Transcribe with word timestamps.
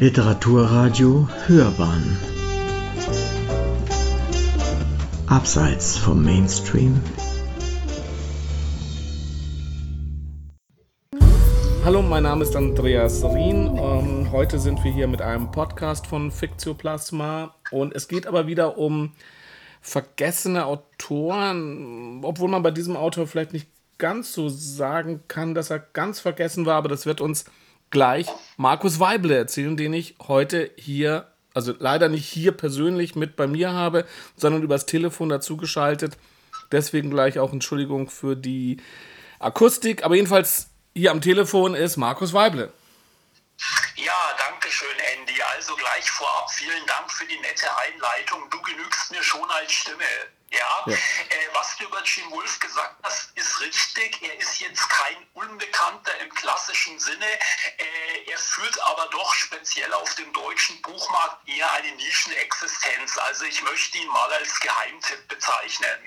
Literaturradio 0.00 1.28
Hörbahn. 1.46 2.18
Abseits 5.28 5.96
vom 5.96 6.24
Mainstream. 6.24 7.00
Hallo, 11.84 12.02
mein 12.02 12.24
Name 12.24 12.42
ist 12.42 12.56
Andreas 12.56 13.22
Rien. 13.24 13.68
und 13.68 14.32
heute 14.32 14.58
sind 14.58 14.82
wir 14.82 14.92
hier 14.92 15.06
mit 15.06 15.22
einem 15.22 15.52
Podcast 15.52 16.08
von 16.08 16.32
Fiktioplasma 16.32 17.54
und 17.70 17.94
es 17.94 18.08
geht 18.08 18.26
aber 18.26 18.48
wieder 18.48 18.76
um 18.76 19.12
vergessene 19.80 20.66
Autoren, 20.66 22.20
obwohl 22.24 22.48
man 22.48 22.64
bei 22.64 22.72
diesem 22.72 22.96
Autor 22.96 23.28
vielleicht 23.28 23.52
nicht 23.52 23.68
ganz 23.98 24.32
so 24.32 24.48
sagen 24.48 25.22
kann, 25.28 25.54
dass 25.54 25.70
er 25.70 25.78
ganz 25.78 26.18
vergessen 26.18 26.66
war, 26.66 26.74
aber 26.74 26.88
das 26.88 27.06
wird 27.06 27.20
uns 27.20 27.44
gleich 27.90 28.26
Markus 28.56 29.00
Weible 29.00 29.36
erzählen, 29.36 29.76
den 29.76 29.92
ich 29.94 30.16
heute 30.26 30.70
hier, 30.76 31.32
also 31.54 31.74
leider 31.78 32.08
nicht 32.08 32.26
hier 32.26 32.52
persönlich 32.52 33.14
mit 33.14 33.36
bei 33.36 33.46
mir 33.46 33.72
habe, 33.72 34.06
sondern 34.36 34.62
übers 34.62 34.86
Telefon 34.86 35.28
dazugeschaltet. 35.28 36.16
Deswegen 36.72 37.10
gleich 37.10 37.38
auch 37.38 37.52
Entschuldigung 37.52 38.08
für 38.10 38.36
die 38.36 38.78
Akustik, 39.38 40.04
aber 40.04 40.16
jedenfalls 40.16 40.70
hier 40.94 41.10
am 41.10 41.20
Telefon 41.20 41.74
ist 41.74 41.96
Markus 41.96 42.32
Weible. 42.32 42.72
Ja, 43.96 44.12
danke 44.38 44.70
schön, 44.70 44.98
Andy. 45.16 45.40
Also 45.54 45.74
gleich 45.76 46.10
vorab 46.10 46.50
vielen 46.50 46.86
Dank 46.86 47.10
für 47.10 47.26
die 47.26 47.38
nette 47.38 47.66
Einleitung. 47.78 48.48
Du 48.50 48.60
genügst 48.62 49.10
mir 49.10 49.22
schon 49.22 49.48
als 49.50 49.72
Stimme. 49.72 50.04
Ja, 50.50 50.58
ja. 50.86 50.92
Äh, 50.92 50.96
was 51.52 51.76
du 51.76 51.84
über 51.84 52.02
Jim 52.04 52.30
Wolf 52.30 52.58
gesagt 52.60 52.96
hast, 53.02 53.32
richtig. 53.60 54.20
Er 54.22 54.38
ist 54.40 54.60
jetzt 54.60 54.88
kein 54.88 55.16
Unbekannter 55.34 56.12
im 56.22 56.32
klassischen 56.34 56.98
Sinne. 56.98 57.26
Äh, 57.26 58.30
er 58.30 58.38
führt 58.38 58.78
aber 58.82 59.08
doch 59.10 59.34
speziell 59.34 59.92
auf 59.92 60.14
dem 60.14 60.32
deutschen 60.32 60.80
Buchmarkt 60.82 61.48
eher 61.48 61.70
eine 61.72 61.94
Nischenexistenz. 61.96 63.18
Also 63.18 63.44
ich 63.44 63.62
möchte 63.62 63.98
ihn 63.98 64.08
mal 64.08 64.32
als 64.38 64.60
Geheimtipp 64.60 65.28
bezeichnen. 65.28 65.98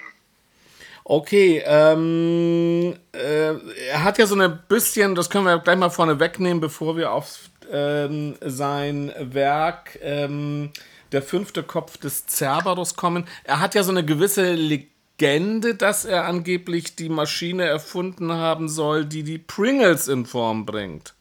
Okay, 1.04 1.64
ähm, 1.66 3.00
äh, 3.14 3.54
er 3.88 4.04
hat 4.04 4.18
ja 4.18 4.28
so 4.28 4.36
ein 4.36 4.64
bisschen, 4.68 5.16
das 5.16 5.30
können 5.30 5.46
wir 5.46 5.58
gleich 5.60 5.78
mal 5.78 5.90
vorne 5.90 6.20
wegnehmen, 6.20 6.60
bevor 6.60 6.98
wir 6.98 7.14
auf 7.14 7.40
ähm, 7.72 8.36
sein 8.42 9.14
Werk 9.18 9.98
ähm, 10.02 10.72
Der 11.14 11.22
fünfte 11.22 11.64
Kopf 11.64 11.98
des 11.98 12.26
Cerberus 12.28 12.96
kommen. 12.96 13.26
Er 13.46 13.62
hat 13.62 13.76
ja 13.76 13.84
so 13.84 13.92
eine 13.92 14.04
gewisse 14.04 14.54
Legende, 14.54 14.97
dass 15.82 16.06
er 16.06 16.26
angeblich 16.26 16.96
die 16.96 17.10
Maschine 17.10 17.66
erfunden 17.66 18.32
haben 18.32 18.70
soll, 18.70 19.06
die 19.06 19.24
die 19.24 19.40
Pringles 19.40 20.08
in 20.08 20.28
Form 20.28 20.66
bringt. 20.66 21.16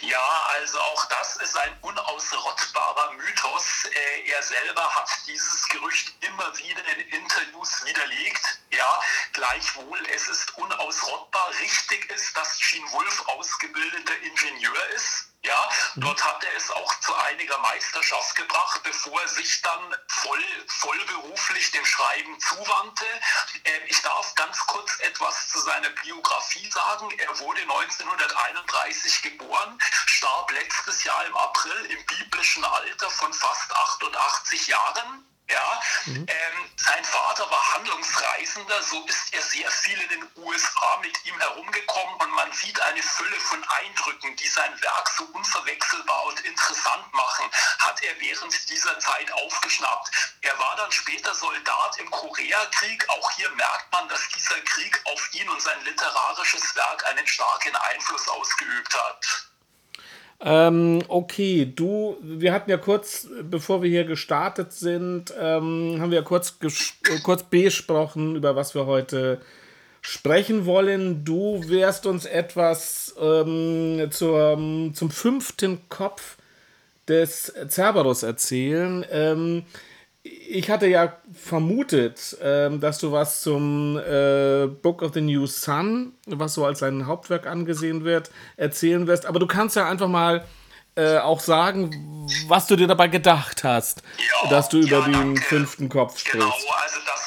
Ja, 0.00 0.42
also 0.60 0.78
auch 0.78 1.04
das 1.06 1.36
ist 1.36 1.56
ein 1.56 1.72
unausrottbarer 1.80 3.12
Mythos. 3.14 3.86
Äh, 3.86 4.30
er 4.30 4.42
selber 4.42 4.82
hat 4.82 5.08
dieses 5.26 5.68
Gerücht 5.68 6.14
immer 6.20 6.56
wieder 6.56 6.82
in 6.96 7.20
Interviews 7.20 7.84
widerlegt. 7.84 8.60
Ja, 8.70 9.00
gleichwohl, 9.32 9.98
es 10.14 10.28
ist 10.28 10.56
unausrottbar. 10.56 11.50
Richtig 11.60 12.08
ist, 12.10 12.36
dass 12.36 12.60
Gene 12.60 12.86
Wolf 12.92 13.24
ausgebildeter 13.26 14.18
Ingenieur 14.22 14.88
ist. 14.94 15.31
Ja, 15.44 15.70
mhm. 15.94 16.02
dort 16.02 16.24
hat 16.24 16.44
er 16.44 16.56
es 16.56 16.70
auch 16.70 17.00
zu 17.00 17.14
einiger 17.16 17.58
Meisterschaft 17.58 18.36
gebracht, 18.36 18.80
bevor 18.84 19.20
er 19.20 19.28
sich 19.28 19.60
dann 19.62 19.96
voll, 20.06 20.44
vollberuflich 20.68 21.70
dem 21.72 21.84
Schreiben 21.84 22.38
zuwandte. 22.40 23.04
Ähm, 23.64 23.82
ich 23.88 24.00
darf 24.02 24.34
ganz 24.36 24.58
kurz 24.66 25.00
etwas 25.00 25.48
zu 25.48 25.58
seiner 25.60 25.90
Biografie 25.90 26.70
sagen. 26.70 27.10
Er 27.18 27.38
wurde 27.40 27.60
1931 27.62 29.22
geboren, 29.22 29.78
starb 30.06 30.50
letztes 30.52 31.02
Jahr 31.02 31.26
im 31.26 31.36
April 31.36 31.86
im 31.86 32.06
biblischen 32.06 32.64
Alter 32.64 33.10
von 33.10 33.32
fast 33.32 33.74
88 33.74 34.68
Jahren. 34.68 35.31
Ja, 35.48 35.82
mhm. 36.06 36.26
ähm, 36.28 36.70
sein 36.76 37.04
Vater 37.04 37.50
war 37.50 37.74
Handlungsreisender, 37.74 38.82
so 38.82 39.04
ist 39.06 39.34
er 39.34 39.42
sehr 39.42 39.70
viel 39.70 40.00
in 40.00 40.08
den 40.08 40.28
USA 40.36 40.98
mit 41.02 41.12
ihm 41.26 41.38
herumgekommen 41.38 42.14
und 42.16 42.30
man 42.30 42.52
sieht 42.52 42.80
eine 42.80 43.02
Fülle 43.02 43.38
von 43.40 43.62
Eindrücken, 43.64 44.34
die 44.36 44.48
sein 44.48 44.80
Werk 44.80 45.10
so 45.16 45.24
unverwechselbar 45.24 46.24
und 46.26 46.40
interessant 46.40 47.12
machen, 47.12 47.50
hat 47.80 48.02
er 48.02 48.18
während 48.20 48.70
dieser 48.70 48.98
Zeit 49.00 49.30
aufgeschnappt. 49.32 50.10
Er 50.42 50.58
war 50.58 50.76
dann 50.76 50.92
später 50.92 51.34
Soldat 51.34 51.98
im 51.98 52.10
Koreakrieg. 52.10 53.08
Auch 53.08 53.30
hier 53.32 53.50
merkt 53.50 53.92
man, 53.92 54.08
dass 54.08 54.28
dieser 54.28 54.60
Krieg 54.62 55.00
auf 55.04 55.34
ihn 55.34 55.48
und 55.48 55.60
sein 55.60 55.84
literarisches 55.84 56.74
Werk 56.76 57.06
einen 57.06 57.26
starken 57.26 57.76
Einfluss 57.76 58.28
ausgeübt 58.28 58.94
hat. 58.94 59.51
Ähm, 60.44 61.02
okay, 61.06 61.72
du, 61.74 62.16
wir 62.20 62.52
hatten 62.52 62.70
ja 62.70 62.76
kurz, 62.76 63.28
bevor 63.42 63.82
wir 63.82 63.88
hier 63.88 64.04
gestartet 64.04 64.72
sind, 64.72 65.32
ähm, 65.38 65.98
haben 66.00 66.10
wir 66.10 66.18
ja 66.18 66.24
kurz, 66.24 66.58
kurz 67.22 67.44
besprochen, 67.44 68.34
über 68.34 68.56
was 68.56 68.74
wir 68.74 68.86
heute 68.86 69.40
sprechen 70.00 70.66
wollen. 70.66 71.24
Du 71.24 71.62
wirst 71.68 72.06
uns 72.06 72.26
etwas 72.26 73.14
ähm, 73.20 74.08
zur, 74.10 74.90
zum 74.94 75.10
fünften 75.10 75.88
Kopf 75.88 76.36
des 77.06 77.52
Cerberus 77.68 78.24
erzählen. 78.24 79.06
Ähm, 79.12 79.64
ich 80.22 80.70
hatte 80.70 80.86
ja 80.86 81.16
vermutet, 81.32 82.36
ähm, 82.40 82.80
dass 82.80 82.98
du 82.98 83.10
was 83.10 83.40
zum 83.40 83.98
äh, 83.98 84.66
Book 84.66 85.02
of 85.02 85.14
the 85.14 85.20
New 85.20 85.46
Sun, 85.46 86.12
was 86.26 86.54
so 86.54 86.64
als 86.64 86.78
sein 86.78 87.06
Hauptwerk 87.06 87.46
angesehen 87.46 88.04
wird, 88.04 88.30
erzählen 88.56 89.06
wirst. 89.06 89.26
Aber 89.26 89.40
du 89.40 89.46
kannst 89.46 89.74
ja 89.74 89.88
einfach 89.88 90.08
mal 90.08 90.44
äh, 90.94 91.18
auch 91.18 91.40
sagen, 91.40 92.28
was 92.46 92.66
du 92.66 92.76
dir 92.76 92.86
dabei 92.86 93.08
gedacht 93.08 93.64
hast, 93.64 94.02
ja, 94.44 94.50
dass 94.50 94.68
du 94.68 94.78
über 94.78 95.00
ja, 95.00 95.08
den 95.08 95.36
fünften 95.36 95.88
Kopf 95.88 96.18
sprichst. 96.18 96.32
Genau, 96.32 96.52
also 96.52 96.98
das 97.06 97.21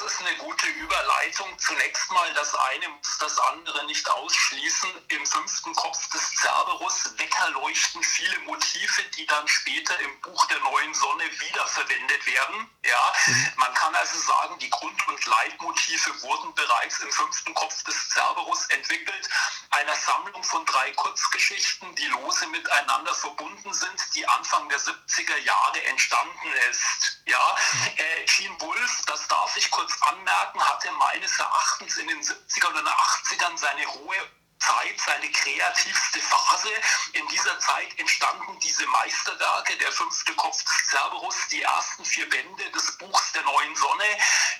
das 3.17 3.37
andere 3.39 3.85
nicht 3.85 4.09
ausschließen. 4.09 4.89
Im 5.09 5.25
fünften 5.25 5.73
Kopf 5.75 6.09
des 6.09 6.31
Cerberus 6.41 7.17
weckerleuchten 7.17 8.03
viele 8.03 8.39
Motive, 8.39 9.03
die 9.17 9.25
dann 9.25 9.47
später 9.47 9.99
im 9.99 10.21
Buch 10.21 10.45
der 10.47 10.59
neuen 10.59 10.93
Sonne 10.93 11.23
wiederverwendet 11.39 12.25
werden. 12.25 12.69
Ja, 12.85 13.13
mhm. 13.27 13.51
man 13.57 13.73
kann 13.73 13.95
also 13.95 14.19
sagen, 14.19 14.59
die 14.59 14.69
Grund- 14.69 15.07
und 15.07 15.25
Leitmotive 15.25 16.21
wurden 16.21 16.53
bereits 16.53 16.99
im 16.99 17.11
fünften 17.11 17.53
Kopf 17.53 17.83
des 17.83 18.09
Cerberus 18.09 18.65
entwickelt, 18.67 19.29
einer 19.71 19.95
Sammlung 19.95 20.43
von 20.43 20.65
drei 20.65 20.91
Kurzgeschichten, 20.91 21.95
die 21.95 22.07
lose 22.07 22.47
miteinander 22.47 23.13
verbunden 23.13 23.73
sind, 23.73 24.15
die 24.15 24.27
Anfang 24.27 24.69
der 24.69 24.79
70er 24.79 25.37
Jahre 25.37 25.83
entstanden 25.85 26.51
ist. 26.69 27.19
Ja, 27.25 27.57
mhm. 27.73 27.87
äh, 27.97 28.25
Gene 28.25 28.61
Wolf, 28.61 29.01
das 29.07 29.27
darf 29.27 29.55
ich 29.57 29.69
kurz 29.71 29.93
anmerken, 30.01 30.63
hatte 30.63 30.91
meines 30.93 31.39
Erachtens 31.39 31.97
in 31.97 32.07
den 32.07 32.21
70er 32.21 32.67
und 32.67 32.75
80ern 33.05 33.57
seine 33.57 33.85
hohe 33.87 34.15
Zeit, 34.59 34.99
seine 34.99 35.31
kreativste 35.31 36.19
Phase. 36.21 36.69
In 37.13 37.27
dieser 37.27 37.59
Zeit 37.59 37.99
entstanden 37.99 38.59
diese 38.59 38.85
Meisterwerke, 38.87 39.77
der 39.77 39.91
fünfte 39.91 40.33
Kopf 40.35 40.63
des 40.63 40.89
Cerberus, 40.89 41.35
die 41.51 41.61
ersten 41.61 42.03
vier 42.05 42.27
Bände 42.29 42.71
des 42.71 42.97
Buchs 42.97 43.31
der 43.33 43.43
neuen 43.43 43.75
Sonne. 43.75 44.05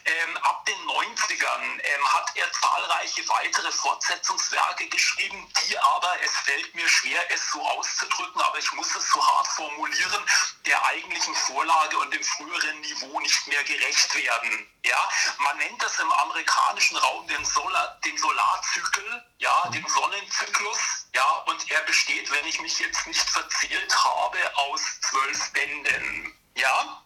Ähm, 0.06 0.38
ab 0.38 0.66
den 0.66 0.78
90ern 0.88 1.80
ähm, 1.80 2.14
hat 2.14 2.32
er 2.36 2.52
zahlreiche 2.52 3.28
weitere 3.28 3.72
Fortsetzungswerke 3.72 4.88
geschrieben, 4.90 5.52
die 5.64 5.78
aber, 5.78 6.16
es 6.22 6.32
fällt 6.44 6.76
mir 6.76 6.88
schwer, 6.88 7.32
es 7.32 7.52
so 7.52 7.62
auszudrücken, 7.68 8.42
aber 8.42 8.60
ich 8.60 8.72
muss 8.74 8.94
es 8.96 9.10
so 9.12 9.26
hart 9.26 9.48
formulieren, 9.48 10.26
der 10.66 10.84
eigentlichen 10.86 11.36
Vorlage 11.36 11.98
und 12.00 12.14
dem 12.14 12.24
früheren 12.24 12.82
Niveau 12.82 13.20
nicht 13.20 13.48
mehr 13.48 13.64
gerecht 13.64 14.16
werden. 14.16 14.68
Ja, 14.84 15.10
man 15.40 15.58
nennt 15.58 15.82
das 15.82 16.00
im 16.00 16.12
amerikanischen 16.12 16.98
Raum 16.98 17.28
den, 17.28 17.46
Solar, 17.46 18.00
den 18.06 18.18
Solarzykel, 18.18 19.26
ja, 19.38 19.70
den 19.74 19.88
Sonnenzyklus, 19.88 21.08
ja, 21.14 21.30
und 21.48 21.72
er 21.72 21.82
besteht, 21.82 22.32
wenn 22.32 22.46
ich 22.46 22.60
mich 22.62 22.80
jetzt 22.80 23.06
nicht 23.08 23.30
verzählt 23.30 24.04
habe, 24.04 24.38
aus 24.58 24.82
zwölf 25.02 25.52
Bänden. 25.54 26.45
Ja, 26.56 27.04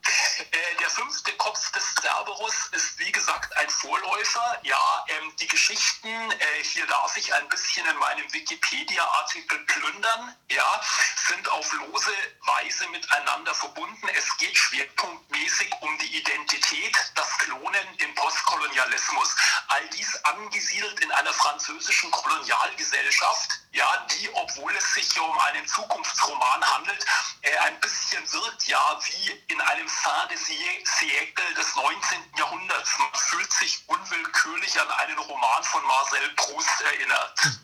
äh, 0.52 0.76
der 0.80 0.90
fünfte 0.92 1.32
Kopf 1.38 1.72
des 1.72 1.84
Cerberus 2.00 2.68
ist 2.72 3.00
wie 3.00 3.12
gesagt 3.12 3.58
ein 3.58 3.70
Vorläufer. 3.70 4.60
Ja, 4.62 5.06
ähm, 5.08 5.36
die 5.38 5.48
Geschichten, 5.48 6.08
äh, 6.08 6.64
hier 6.64 6.86
darf 6.86 7.18
ich 7.18 7.34
ein 7.34 7.50
bisschen 7.50 7.84
in 7.88 7.98
meinem 7.98 8.32
Wikipedia-Artikel 8.32 9.58
plündern, 9.66 10.36
ja, 10.52 10.82
sind 11.28 11.50
auf 11.50 11.74
lose 11.74 12.12
Weise 12.42 12.88
miteinander 12.90 13.56
verbunden. 13.56 14.08
Es 14.10 14.38
geht 14.38 14.56
schwerpunktmäßig 14.56 15.74
um 15.82 15.98
die 15.98 16.18
Identität, 16.18 16.96
das 17.16 17.36
Klonen 17.40 17.96
im 17.98 18.14
Postkolonialismus. 18.14 19.36
All 19.70 19.90
dies 19.90 20.16
angesiedelt 20.26 21.00
in 21.00 21.12
einer 21.12 21.34
französischen 21.34 22.12
Kolonialgesellschaft, 22.12 23.60
ja, 23.72 24.08
die, 24.12 24.30
obwohl 24.34 24.72
es 24.76 24.94
sich 24.94 25.14
hier 25.14 25.24
um 25.24 25.38
einen 25.40 25.66
Zukunftsroman 25.68 26.62
handelt, 26.62 27.06
äh, 27.42 27.58
ein 27.68 27.80
bisschen 27.80 28.22
wirkt 28.32 28.68
ja 28.68 29.00
wie 29.04 29.54
in 29.54 29.62
einem 29.62 29.88
Fin 29.88 30.28
de 30.30 30.38
siècle 30.38 31.54
des 31.56 31.76
19. 31.76 32.18
Jahrhunderts. 32.38 32.98
Man 32.98 33.14
fühlt 33.14 33.52
sich 33.54 33.84
unwillkürlich 33.88 34.80
an 34.80 34.88
einen 34.90 35.18
Roman 35.20 35.64
von 35.64 35.82
Marcel 35.84 36.30
Proust 36.36 36.82
erinnert. 36.82 37.60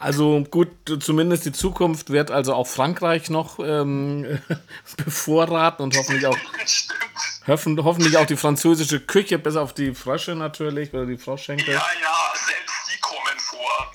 Also 0.00 0.44
gut, 0.48 0.68
zumindest 1.00 1.44
die 1.44 1.52
Zukunft 1.52 2.10
wird 2.10 2.30
also 2.30 2.54
auch 2.54 2.68
Frankreich 2.68 3.30
noch 3.30 3.58
ähm, 3.58 4.40
bevorraten 4.96 5.82
und 5.82 5.96
hoffentlich 5.96 6.26
auch, 6.26 6.38
hoffen, 7.48 7.82
hoffentlich 7.82 8.16
auch 8.16 8.26
die 8.26 8.36
französische 8.36 9.00
Küche, 9.00 9.38
bis 9.38 9.56
auf 9.56 9.74
die 9.74 9.94
Frösche 9.94 10.36
natürlich 10.36 10.94
oder 10.94 11.04
die 11.04 11.18
Froschschenkel. 11.18 11.74
Ja, 11.74 11.86
ja, 12.00 12.32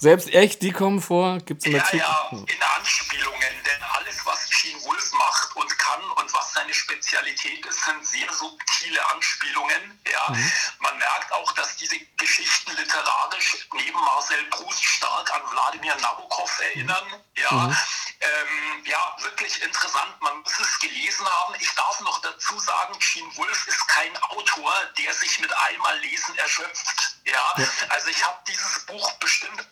Selbst 0.03 0.33
echt, 0.33 0.61
die 0.61 0.73
kommen 0.73 1.01
vor? 1.01 1.38
Gibt's 1.45 1.65
in 1.65 1.71
der 1.71 1.88
Ja, 1.94 2.27
ja, 2.29 2.29
in 2.31 2.63
Anspielungen, 2.75 3.53
denn 3.65 3.83
alles, 3.83 4.25
was 4.25 4.50
Gene 4.50 4.83
Wolfe 4.83 5.15
macht 5.15 5.55
und 5.55 5.79
kann 5.79 6.01
und 6.01 6.33
was 6.33 6.51
seine 6.51 6.73
Spezialität 6.73 7.65
ist, 7.65 7.85
sind 7.85 8.05
sehr 8.05 8.33
subtile 8.33 9.00
Anspielungen. 9.11 10.01
Ja. 10.11 10.35
Man 10.79 10.97
merkt 10.97 11.31
auch, 11.31 11.50
dass 11.53 11.77
diese 11.77 11.97
Geschichten 12.17 12.75
literarisch 12.75 13.65
neben 13.75 13.97
Marcel 13.97 14.44
Proust 14.50 14.83
stark 14.83 15.33
an 15.35 15.41
Wladimir 15.50 15.95
Nabokov 15.95 16.51
erinnern. 16.59 17.23
Ja. 17.38 17.71
Ähm, 18.19 18.83
ja, 18.85 19.15
wirklich 19.21 19.63
interessant. 19.63 20.21
Man 20.21 20.38
muss 20.41 20.59
es 20.59 20.79
gelesen 20.79 21.25
haben. 21.25 21.55
Ich 21.61 21.73
darf 21.75 22.01
noch 22.01 22.19
dazu 22.19 22.59
sagen, 22.59 22.94
Gene 23.00 23.38
Wolfe 23.38 23.69
ist 23.69 23.88
kein 23.88 24.17
Autor, 24.17 24.73
der 24.97 25.13
sich 25.13 25.39
mit 25.39 25.53
einmal 25.69 25.97
Lesen 26.00 26.38
erschöpft. 26.39 27.15
Ja. 27.23 27.55
Also 27.88 28.09
ich 28.09 28.21
habe 28.21 28.38
dieses 28.50 28.85
Buch 28.85 29.09
bestimmt 29.13 29.65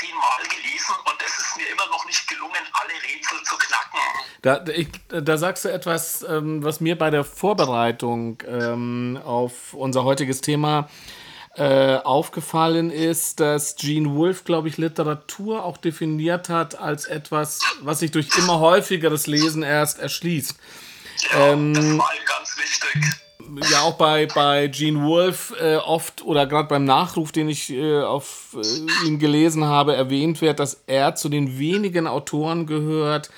zehnmal 0.00 0.42
gelesen 0.48 0.94
und 1.04 1.16
es 1.24 1.38
ist 1.38 1.56
mir 1.56 1.68
immer 1.68 1.86
noch 1.90 2.04
nicht 2.06 2.26
gelungen, 2.28 2.62
alle 2.72 2.92
Rätsel 2.92 3.42
zu 3.44 3.56
knacken. 3.56 4.00
Da, 4.42 4.64
ich, 4.72 4.88
da 5.08 5.36
sagst 5.36 5.64
du 5.64 5.68
etwas, 5.68 6.22
ähm, 6.22 6.62
was 6.62 6.80
mir 6.80 6.96
bei 6.96 7.10
der 7.10 7.24
Vorbereitung 7.24 8.42
ähm, 8.46 9.20
auf 9.24 9.74
unser 9.74 10.04
heutiges 10.04 10.40
Thema 10.40 10.88
äh, 11.56 11.96
aufgefallen 11.96 12.90
ist, 12.90 13.40
dass 13.40 13.76
Gene 13.76 14.14
Wolfe, 14.14 14.44
glaube 14.44 14.68
ich, 14.68 14.76
Literatur 14.76 15.64
auch 15.64 15.78
definiert 15.78 16.48
hat 16.48 16.78
als 16.78 17.06
etwas, 17.06 17.60
was 17.80 18.00
sich 18.00 18.10
durch 18.10 18.28
immer 18.36 18.60
häufigeres 18.60 19.26
Lesen 19.26 19.62
erst 19.62 19.98
erschließt. 19.98 20.54
Ja, 21.32 21.52
Ähm, 21.52 21.72
das 21.72 21.84
war 21.84 22.10
ihm 22.14 22.24
ganz 22.26 22.56
wichtig. 22.58 23.25
Ja 23.70 23.82
auch 23.82 23.94
bei, 23.94 24.26
bei 24.26 24.68
Gene 24.68 25.04
Wolfe 25.04 25.54
äh, 25.56 25.76
oft 25.76 26.24
oder 26.24 26.46
gerade 26.46 26.68
beim 26.68 26.84
Nachruf, 26.84 27.32
den 27.32 27.48
ich 27.48 27.70
äh, 27.70 28.02
auf 28.02 28.56
äh, 28.56 29.06
ihn 29.06 29.18
gelesen 29.18 29.64
habe, 29.64 29.94
erwähnt 29.94 30.40
wird, 30.40 30.60
dass 30.60 30.82
er 30.86 31.14
zu 31.14 31.28
den 31.28 31.58
wenigen 31.58 32.06
Autoren 32.06 32.66
gehört, 32.66 33.30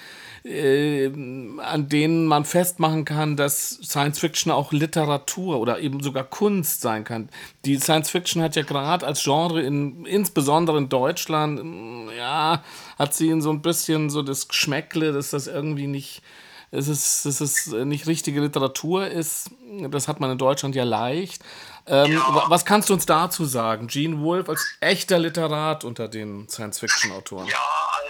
äh, 0.45 1.07
an 1.07 1.89
denen 1.89 2.27
man 2.27 2.45
festmachen 2.45 3.05
kann, 3.05 3.37
dass 3.37 3.71
Science 3.83 4.19
Fiction 4.19 4.53
auch 4.53 4.73
Literatur 4.73 5.59
oder 5.59 5.81
eben 5.81 6.03
sogar 6.03 6.25
Kunst 6.25 6.81
sein 6.81 7.05
kann. 7.05 7.29
Die 7.65 7.77
Science 7.77 8.11
Fiction 8.11 8.43
hat 8.43 8.57
ja 8.57 8.63
gerade 8.63 9.07
als 9.07 9.23
Genre, 9.23 9.63
in, 9.63 10.07
insbesondere 10.07 10.79
in 10.79 10.89
Deutschland, 10.89 11.63
mm, 11.63 12.11
ja, 12.17 12.63
hat 12.99 13.15
sie 13.15 13.29
in 13.29 13.43
so 13.43 13.51
ein 13.51 13.63
bisschen 13.63 14.11
so 14.11 14.23
das 14.23 14.49
Geschmäckle, 14.49 15.13
dass 15.13 15.31
das 15.31 15.47
irgendwie 15.47 15.87
nicht 15.87 16.23
es 16.71 16.89
ist, 16.89 17.25
es 17.25 17.41
ist 17.41 17.69
nicht 17.69 18.07
richtige 18.07 18.41
Literatur 18.41 19.07
ist. 19.07 19.51
Das 19.91 20.07
hat 20.09 20.21
man 20.21 20.31
in 20.31 20.39
Deutschland 20.39 20.75
ja 20.75 20.85
leicht. 20.85 21.43
Ähm, 21.87 22.13
Ja. 22.13 22.35
wa- 22.35 22.45
Was 22.49 22.65
kannst 22.67 22.91
du 22.91 22.95
uns 22.95 23.07
dazu 23.07 23.45
sagen? 23.47 23.87
Gene 23.87 24.21
Wolfe 24.21 24.51
als 24.51 24.67
echter 24.81 25.19
Literat 25.19 25.85
unter 25.85 26.09
den 26.09 26.49
Science-Fiction-Autoren. 26.49 27.47
Ja, 27.47 27.59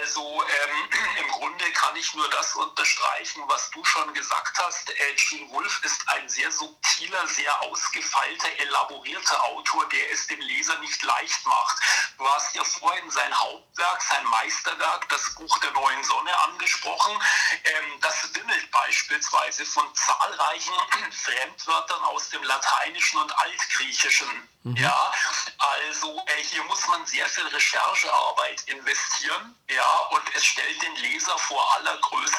also 0.01 0.21
ähm, 0.21 0.89
im 1.25 1.31
Grunde 1.31 1.63
kann 1.73 1.95
ich 1.97 2.13
nur 2.15 2.25
das 2.49 2.55
unterstreichen, 2.55 3.43
was 3.47 3.69
du 3.71 3.83
schon 3.83 4.13
gesagt 4.13 4.57
hast. 4.59 4.89
Äh, 4.89 5.15
Gene 5.15 5.49
Wolfe 5.51 5.85
ist 5.85 6.01
ein 6.07 6.27
sehr 6.27 6.51
subtiler, 6.51 7.27
sehr 7.27 7.61
ausgefeilter, 7.61 8.47
elaborierter 8.59 9.43
Autor, 9.43 9.87
der 9.89 10.11
es 10.11 10.27
dem 10.27 10.39
Leser 10.39 10.77
nicht 10.79 11.01
leicht 11.03 11.45
macht. 11.45 11.77
Du 12.17 12.27
hast 12.27 12.55
ja 12.55 12.63
vorhin 12.63 13.09
sein 13.11 13.33
Hauptwerk, 13.39 14.01
sein 14.01 14.25
Meisterwerk, 14.25 15.07
das 15.09 15.35
Buch 15.35 15.57
der 15.59 15.71
neuen 15.71 16.03
Sonne 16.03 16.39
angesprochen. 16.41 17.21
Ähm, 17.63 17.99
das 18.01 18.33
wimmelt 18.33 18.71
beispielsweise 18.71 19.65
von 19.65 19.85
zahlreichen 19.93 20.73
Fremdwörtern 21.11 22.01
aus 22.05 22.29
dem 22.29 22.43
Lateinischen 22.43 23.19
und 23.19 23.37
Altgriechischen. 23.37 24.49
Ja, 24.63 25.11
also 25.57 26.21
äh, 26.27 26.43
hier 26.43 26.61
muss 26.65 26.85
man 26.87 27.05
sehr 27.05 27.27
viel 27.29 27.47
Recherchearbeit 27.47 28.61
investieren, 28.67 29.55
ja, 29.69 29.97
und 30.11 30.35
es 30.35 30.45
stellt 30.45 30.81
den 30.81 30.95
Leser 30.97 31.37
vor 31.37 31.75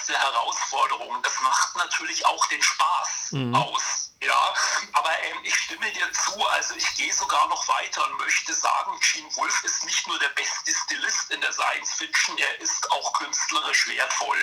allergrößte 0.01 0.13
Herausforderungen. 0.13 1.21
Das 1.23 1.35
macht 1.43 1.77
natürlich 1.77 2.25
auch 2.27 2.47
den 2.47 2.63
Spaß 2.63 3.35
aus. 3.53 4.07
Ja, 4.23 4.55
aber 4.93 5.09
ähm, 5.09 5.39
ich 5.45 5.55
stimme 5.55 5.87
dir 5.95 6.05
zu, 6.13 6.39
also 6.49 6.75
ich 6.77 6.95
gehe 6.97 7.13
sogar 7.13 7.49
noch 7.49 7.67
weiter 7.69 8.07
und 8.07 8.19
möchte 8.19 8.53
sagen, 8.53 8.91
Gene 9.01 9.29
Wolfe 9.37 9.67
ist 9.67 9.83
nicht 9.87 10.07
nur 10.07 10.19
der 10.19 10.29
beste 10.37 10.73
Stilist 10.85 11.31
in 11.31 11.41
der 11.41 11.51
Science 11.53 11.95
Fiction, 11.95 12.37
er 12.37 12.61
ist 12.61 12.93
auch 12.93 13.15
künstlerisch 13.15 13.89
wertvoll. 13.89 14.37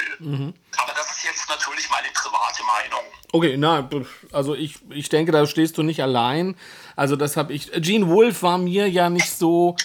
Aber 0.77 0.93
das 0.93 1.11
ist 1.11 1.23
jetzt 1.23 1.47
natürlich 1.47 1.87
meine 1.91 2.07
private 2.11 2.63
Meinung. 2.63 3.05
Okay, 3.31 3.55
na, 3.55 3.87
also 4.31 4.55
ich, 4.55 4.79
ich 4.89 5.09
denke, 5.09 5.31
da 5.31 5.45
stehst 5.45 5.77
du 5.77 5.83
nicht 5.83 6.01
allein. 6.01 6.57
Also 6.95 7.15
das 7.15 7.37
habe 7.37 7.53
ich. 7.53 7.71
Gene 7.73 8.07
Wolfe 8.07 8.41
war 8.41 8.57
mir 8.57 8.89
ja 8.89 9.11
nicht 9.11 9.29
so, 9.29 9.75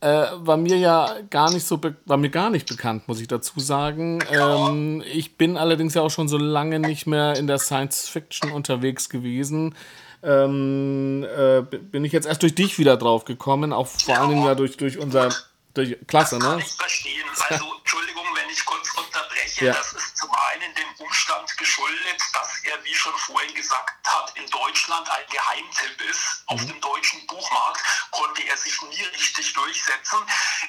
äh, 0.00 0.26
war 0.34 0.56
mir 0.56 0.78
ja 0.78 1.16
gar 1.28 1.52
nicht 1.52 1.66
so, 1.66 1.80
war 2.06 2.16
mir 2.16 2.30
gar 2.30 2.50
nicht 2.50 2.68
bekannt, 2.68 3.06
muss 3.06 3.20
ich 3.20 3.28
dazu 3.28 3.60
sagen. 3.60 4.20
Ähm, 4.30 5.02
ich 5.12 5.36
bin 5.36 5.56
allerdings 5.56 5.94
ja 5.94 6.02
auch 6.02 6.10
schon 6.10 6.28
so 6.28 6.38
lange 6.38 6.78
nicht 6.78 7.06
mehr 7.06 7.36
in 7.36 7.46
der 7.46 7.58
Science 7.58 8.08
Fiction 8.08 8.50
unterwegs 8.50 9.08
gewesen. 9.08 9.74
Ähm, 10.22 11.24
äh, 11.24 11.62
bin 11.62 12.04
ich 12.04 12.12
jetzt 12.12 12.26
erst 12.26 12.42
durch 12.42 12.54
dich 12.54 12.78
wieder 12.78 12.96
drauf 12.96 13.24
gekommen, 13.24 13.72
auch 13.72 13.86
vor 13.86 14.18
allen 14.18 14.30
Dingen 14.30 14.44
ja 14.44 14.54
durch, 14.54 14.76
durch 14.76 14.98
unser, 14.98 15.30
durch, 15.74 15.96
klasse, 16.06 16.38
ne? 16.38 16.58
ich 16.58 16.72
verstehen. 16.72 17.24
Also, 17.48 17.64
Entschuldigung, 17.78 18.24
wenn 18.34 18.50
ich 18.50 18.64
kurz 18.64 18.90
unterbreche. 18.96 19.66
Ja. 19.66 19.72
Das 19.72 19.92
ist 19.92 20.16
zum 20.16 20.30
einen 20.52 20.74
dem 20.74 20.92
Umstand 20.98 21.56
geschuldet, 21.56 22.22
dass 22.32 22.60
er, 22.64 22.82
wie 22.84 22.94
schon 22.94 23.16
vorhin 23.18 23.54
gesagt 23.54 24.06
hat, 24.06 24.32
in 24.36 24.48
Deutschland 24.50 25.08
ein 25.08 25.24
Geheimtipp 25.30 26.00
ist. 26.10 26.42
Auf 26.46 26.60
dem 26.64 26.80
deutschen 26.80 27.26
Buchmarkt 27.26 27.82
konnte 28.10 28.42
er 28.42 28.56
sich 28.56 28.80
nie 28.82 29.02
richtig 29.02 29.52
durchsetzen. 29.52 30.18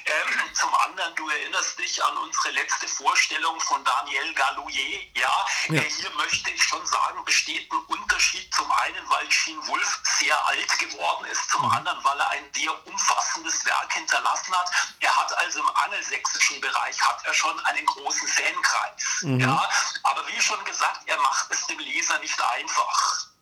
Ähm, 0.04 0.54
zum 0.54 0.74
anderen, 0.74 1.14
du 1.16 1.28
erinnerst 1.28 1.78
dich 1.78 2.02
an 2.04 2.16
unsere 2.18 2.50
letzte 2.50 2.86
Vorstellung 2.88 3.60
von 3.60 3.84
Daniel 3.84 4.34
Galouillet. 4.34 5.10
Ja, 5.16 5.46
Ja. 5.68 5.80
Äh, 5.80 5.90
hier 5.90 6.10
möchte 6.16 6.50
ich 6.50 6.62
schon 6.62 6.84
sagen, 6.86 7.24
besteht 7.24 7.70
ein 7.72 7.78
Unterschied. 7.86 8.52
Zum 8.54 8.70
einen, 8.72 9.08
weil 9.08 9.26
Gene 9.28 9.66
Wolfe 9.66 9.98
sehr 10.18 10.46
alt 10.48 10.78
geworden 10.78 11.24
ist, 11.26 11.50
zum 11.50 11.64
anderen, 11.70 12.02
weil 12.04 12.18
er 12.20 12.30
ein 12.30 12.44
sehr 12.54 12.86
umfassendes 12.86 13.64
Werk 13.64 13.92
hinterlassen 13.92 14.54
hat. 14.54 14.70
Er 15.00 15.14
hat 15.16 15.32
also 15.38 15.60
im 15.60 15.70
angelsächsischen 15.84 16.60
Bereich 16.60 17.00
hat 17.00 17.18
er 17.24 17.34
schon 17.34 17.58
einen 17.66 17.86
großen 17.86 18.28
Fankreis. 18.28 19.22
Ja, 19.22 19.68
aber 20.02 20.22
wie 20.28 20.40
schon 20.40 20.62
gesagt, 20.64 21.00
er 21.06 21.16
macht 21.18 21.50
es 21.50 21.66
dem 21.66 21.78
Leser 21.78 22.18
nicht 22.20 22.38
einfach. 22.40 23.32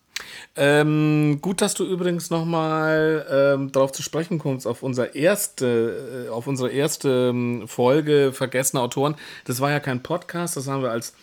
Ähm, 0.56 1.38
gut, 1.40 1.60
dass 1.60 1.74
du 1.74 1.84
übrigens 1.84 2.30
nochmal 2.30 3.26
ähm, 3.30 3.72
darauf 3.72 3.92
zu 3.92 4.02
sprechen 4.02 4.38
kommst, 4.38 4.66
auf, 4.66 4.82
unser 4.82 5.14
erste, 5.14 6.26
äh, 6.26 6.30
auf 6.30 6.46
unsere 6.46 6.70
erste 6.70 7.30
ähm, 7.30 7.68
Folge 7.68 8.32
Vergessene 8.32 8.82
Autoren. 8.82 9.16
Das 9.44 9.60
war 9.60 9.70
ja 9.70 9.80
kein 9.80 10.02
Podcast, 10.02 10.56
das 10.56 10.66
haben 10.66 10.82
wir 10.82 10.90
als, 10.90 11.14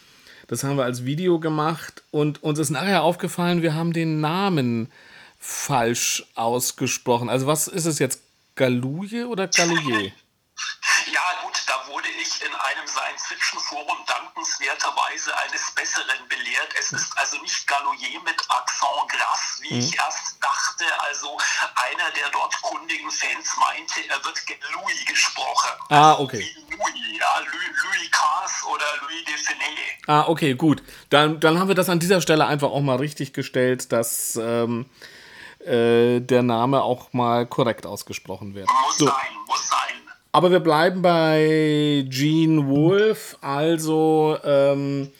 das 0.47 0.63
haben 0.63 0.77
wir 0.77 0.85
als 0.85 1.03
Video 1.03 1.39
gemacht 1.39 2.03
und 2.11 2.41
uns 2.41 2.57
ist 2.57 2.69
nachher 2.69 3.03
aufgefallen, 3.03 3.61
wir 3.61 3.75
haben 3.75 3.91
den 3.91 4.21
Namen 4.21 4.91
falsch 5.39 6.25
ausgesprochen. 6.35 7.29
Also 7.29 7.47
was 7.47 7.67
ist 7.67 7.85
es 7.85 7.99
jetzt? 7.99 8.21
Galouye 8.55 9.25
oder 9.25 9.47
Galouye? 9.47 10.13
Ja, 11.13 11.21
da 11.67 11.85
wurde 11.87 12.07
ich 12.21 12.41
in 12.41 12.53
einem 12.55 12.87
Science-Fiction-Forum 12.87 13.97
dankenswerterweise 14.07 15.37
eines 15.45 15.71
Besseren 15.75 16.27
belehrt. 16.29 16.69
Es 16.79 16.91
ist 16.91 17.11
also 17.17 17.37
nicht 17.41 17.67
Galouillet 17.67 18.23
mit 18.23 18.39
Accent 18.49 19.09
gras, 19.09 19.59
wie 19.61 19.77
ich 19.79 19.95
erst 19.97 20.37
dachte. 20.41 20.85
Also 21.07 21.37
einer 21.75 22.09
der 22.11 22.29
dort 22.31 22.59
kundigen 22.61 23.11
Fans 23.11 23.55
meinte, 23.59 23.99
er 24.09 24.23
wird 24.23 24.37
Louis 24.73 25.05
gesprochen. 25.05 25.71
Ah, 25.89 26.11
Also 26.11 26.23
okay. 26.23 26.39
Wie 26.39 26.75
Louis, 26.75 27.19
ja, 27.19 27.39
Louis, 27.39 27.83
Louis 27.83 28.11
Cars 28.11 28.63
oder 28.65 28.85
Louis 29.01 29.25
Defenet. 29.25 30.07
Ah, 30.07 30.25
okay, 30.27 30.53
gut. 30.55 30.81
Dann, 31.09 31.39
dann 31.39 31.59
haben 31.59 31.67
wir 31.67 31.75
das 31.75 31.89
an 31.89 31.99
dieser 31.99 32.21
Stelle 32.21 32.45
einfach 32.45 32.69
auch 32.69 32.81
mal 32.81 32.95
richtig 32.97 33.33
gestellt, 33.33 33.91
dass 33.91 34.37
ähm, 34.37 34.89
äh, 35.65 36.21
der 36.21 36.43
Name 36.43 36.81
auch 36.81 37.11
mal 37.13 37.45
korrekt 37.45 37.85
ausgesprochen 37.85 38.55
wird. 38.55 38.69
Muss 38.85 38.97
So. 38.97 39.05
sein, 39.07 39.15
muss 39.45 39.67
sein. 39.67 39.77
Aber 40.37 40.51
wir 40.51 40.59
bleiben 40.59 41.01
bei 41.01 42.05
Gene 42.09 42.67
Wolfe, 42.67 43.35
also 43.41 44.37
ähm, 44.43 45.11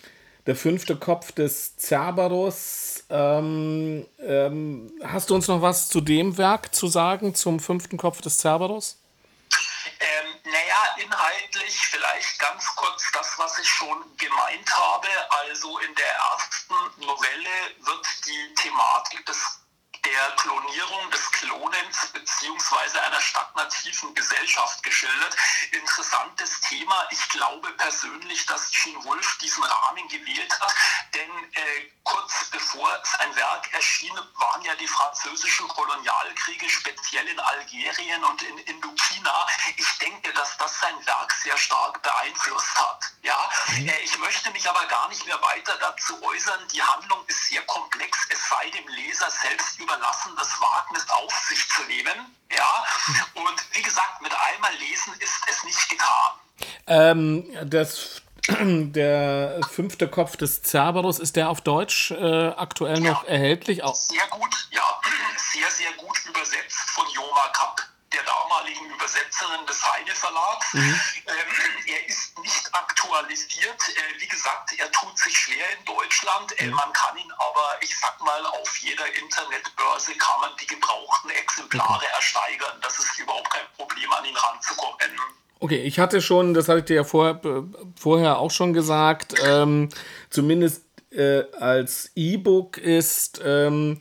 der 0.45 0.55
fünfte 0.55 0.95
Kopf 0.95 1.31
des 1.31 1.75
Cerberus. 1.75 3.03
Ähm, 3.09 4.05
ähm, 4.19 4.91
hast 5.03 5.31
du 5.31 5.33
uns 5.33 5.47
noch 5.47 5.63
was 5.63 5.89
zu 5.89 6.01
dem 6.01 6.37
Werk 6.37 6.75
zu 6.75 6.85
sagen, 6.85 7.33
zum 7.33 7.59
fünften 7.59 7.97
Kopf 7.97 8.21
des 8.21 8.37
Cerberus? 8.37 8.99
Ähm, 9.99 10.35
naja, 10.43 11.03
inhaltlich 11.03 11.75
vielleicht 11.75 12.37
ganz 12.37 12.67
kurz 12.75 13.11
das, 13.11 13.39
was 13.39 13.57
ich 13.57 13.67
schon 13.67 13.97
gemeint 14.17 14.69
habe. 14.75 15.07
Also 15.47 15.79
in 15.79 15.95
der 15.95 16.13
ersten 16.31 17.01
Novelle 17.03 17.49
wird 17.79 18.05
die 18.27 18.53
Thematik 18.53 19.25
des 19.25 19.61
der 20.07 20.31
Klonierung 20.37 21.11
des 21.11 21.31
Klonens 21.31 22.07
beziehungsweise 22.13 23.01
einer 23.03 23.19
stagnativen 23.19 24.13
Gesellschaft 24.15 24.81
geschildert. 24.83 25.35
Interessantes 25.71 26.61
Thema. 26.61 27.07
Ich 27.11 27.27
glaube 27.29 27.69
persönlich, 27.73 28.45
dass 28.45 28.71
Gene 28.71 29.03
Wolfe 29.03 29.37
diesen 29.41 29.63
Rahmen 29.63 30.07
gewählt 30.07 30.59
hat, 30.61 30.73
denn 31.13 31.29
äh, 31.53 31.91
kurz 32.03 32.45
bevor 32.51 32.89
sein 33.03 33.35
Werk 33.35 33.73
erschien, 33.73 34.15
waren 34.35 34.61
ja 34.61 34.75
die 34.75 34.87
französischen 34.87 35.67
Kolonialkriege 35.67 36.69
speziell 36.69 37.27
in 37.27 37.39
Algerien 37.39 38.23
und 38.23 38.41
in 38.43 38.57
Indochina. 38.59 39.47
Ich 39.75 39.97
denke, 39.97 40.31
dass 40.33 40.57
das 40.57 40.79
sein 40.79 41.05
Werk 41.05 41.33
sehr 41.43 41.57
stark 41.57 42.01
beeinflusst 42.01 42.79
hat. 42.79 43.11
Ja, 43.23 43.49
mhm. 43.67 43.89
äh, 43.89 43.99
ich 43.99 44.17
möchte 44.19 44.51
mich 44.51 44.69
aber 44.69 44.85
gar 44.85 45.09
nicht 45.09 45.25
mehr 45.25 45.41
weiter 45.41 45.77
dazu 45.79 46.21
äußern. 46.23 46.67
Die 46.69 46.81
Handlung 46.81 47.25
ist 47.27 47.49
sehr 47.49 47.61
komplex. 47.63 48.17
Es 48.29 48.39
sei 48.47 48.69
dem 48.69 48.87
Leser 48.87 49.29
selbst 49.29 49.77
überlassen, 49.97 50.31
das 50.37 50.49
Wagnis 50.61 51.05
auf 51.09 51.33
sich 51.47 51.67
zu 51.69 51.83
nehmen. 51.83 52.35
Ja, 52.55 52.85
und 53.33 53.75
wie 53.75 53.81
gesagt, 53.81 54.21
mit 54.21 54.31
einmal 54.53 54.73
lesen 54.75 55.13
ist 55.19 55.41
es 55.49 55.63
nicht 55.63 55.89
getan. 55.89 56.31
Ähm, 56.87 57.69
das 57.69 58.21
der 58.47 59.59
fünfte 59.69 60.07
Kopf 60.07 60.37
des 60.37 60.63
Cerberus, 60.63 61.19
ist 61.19 61.35
der 61.35 61.49
auf 61.49 61.61
Deutsch 61.61 62.11
äh, 62.11 62.47
aktuell 62.49 63.01
noch 63.01 63.23
ja, 63.23 63.29
erhältlich? 63.29 63.81
Sehr 63.93 64.27
gut, 64.29 64.67
ja, 64.71 65.01
sehr, 65.37 65.69
sehr 65.69 65.91
gut 65.93 66.17
übersetzt 66.25 66.89
von 66.91 67.05
Joma 67.13 67.49
Kapp 67.53 67.86
der 68.17 68.25
damaligen 68.25 68.89
Übersetzerin 68.89 69.65
des 69.67 69.79
Heine 69.85 70.15
Verlags. 70.15 70.73
Mhm. 70.73 70.99
Ähm, 71.27 71.35
er 71.85 72.07
ist 72.07 72.37
nicht 72.39 72.73
aktualisiert. 72.73 73.81
Äh, 73.89 74.21
wie 74.21 74.27
gesagt, 74.27 74.73
er 74.77 74.91
tut 74.91 75.17
sich 75.17 75.37
schwer 75.37 75.65
in 75.77 75.85
Deutschland. 75.85 76.59
Äh, 76.59 76.67
man 76.67 76.91
kann 76.93 77.15
ihn 77.17 77.31
aber, 77.37 77.77
ich 77.81 77.95
sag 77.95 78.19
mal, 78.21 78.43
auf 78.45 78.77
jeder 78.77 79.05
Internetbörse 79.21 80.13
kann 80.17 80.41
man 80.41 80.51
die 80.59 80.67
gebrauchten 80.67 81.29
Exemplare 81.29 81.95
okay. 81.95 82.07
ersteigern. 82.15 82.77
Das 82.81 82.97
ist 82.97 83.19
überhaupt 83.19 83.49
kein 83.51 83.67
Problem, 83.75 84.11
an 84.13 84.25
ihn 84.25 84.35
ranzukommen. 84.35 84.97
Okay, 85.59 85.81
ich 85.81 85.99
hatte 85.99 86.21
schon, 86.21 86.53
das 86.53 86.69
hatte 86.69 86.79
ich 86.79 86.85
dir 86.85 86.97
ja 86.97 87.03
vor, 87.03 87.41
vorher 87.99 88.37
auch 88.37 88.51
schon 88.51 88.73
gesagt, 88.73 89.33
ähm, 89.43 89.89
zumindest 90.29 90.83
äh, 91.11 91.43
als 91.59 92.11
E-Book 92.15 92.77
ist 92.77 93.41
ähm, 93.43 93.99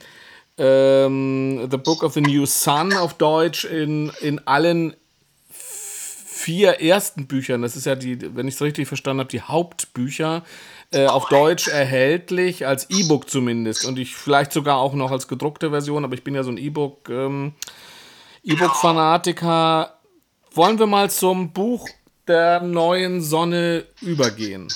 ähm, 0.59 1.69
The 1.71 1.77
Book 1.77 2.03
of 2.03 2.15
the 2.15 2.21
New 2.21 2.47
Sun 2.47 2.93
auf 2.95 3.15
Deutsch 3.15 3.65
in, 3.65 4.11
in 4.21 4.47
allen 4.47 4.95
vier 6.47 6.81
ersten 6.81 7.27
Büchern, 7.27 7.63
das 7.63 7.75
ist 7.75 7.87
ja 7.87 7.97
die, 7.97 8.37
wenn 8.37 8.47
ich 8.47 8.55
es 8.55 8.63
richtig 8.63 8.87
verstanden 8.87 9.21
habe, 9.21 9.31
die 9.31 9.41
Hauptbücher, 9.41 10.45
äh, 10.93 11.07
auf 11.07 11.29
Deutsch 11.29 11.67
erhältlich, 11.67 12.67
als 12.67 12.89
E-Book 12.91 13.29
zumindest. 13.29 13.85
Und 13.85 13.99
ich 13.99 14.15
vielleicht 14.15 14.53
sogar 14.53 14.77
auch 14.77 14.95
noch 14.95 15.11
als 15.11 15.27
gedruckte 15.27 15.71
Version, 15.71 16.05
aber 16.05 16.15
ich 16.15 16.23
bin 16.23 16.37
ja 16.37 16.45
so 16.45 16.51
ein 16.51 16.59
E-Book, 16.59 17.09
ähm, 17.09 17.55
E-Book-Fanatiker. 18.45 19.99
Wollen 20.53 20.79
wir 20.79 20.87
mal 20.87 21.11
zum 21.11 21.53
Buch 21.53 21.89
der 22.29 22.61
neuen 22.61 23.21
Sonne 23.21 23.85
übergehen? 24.01 24.69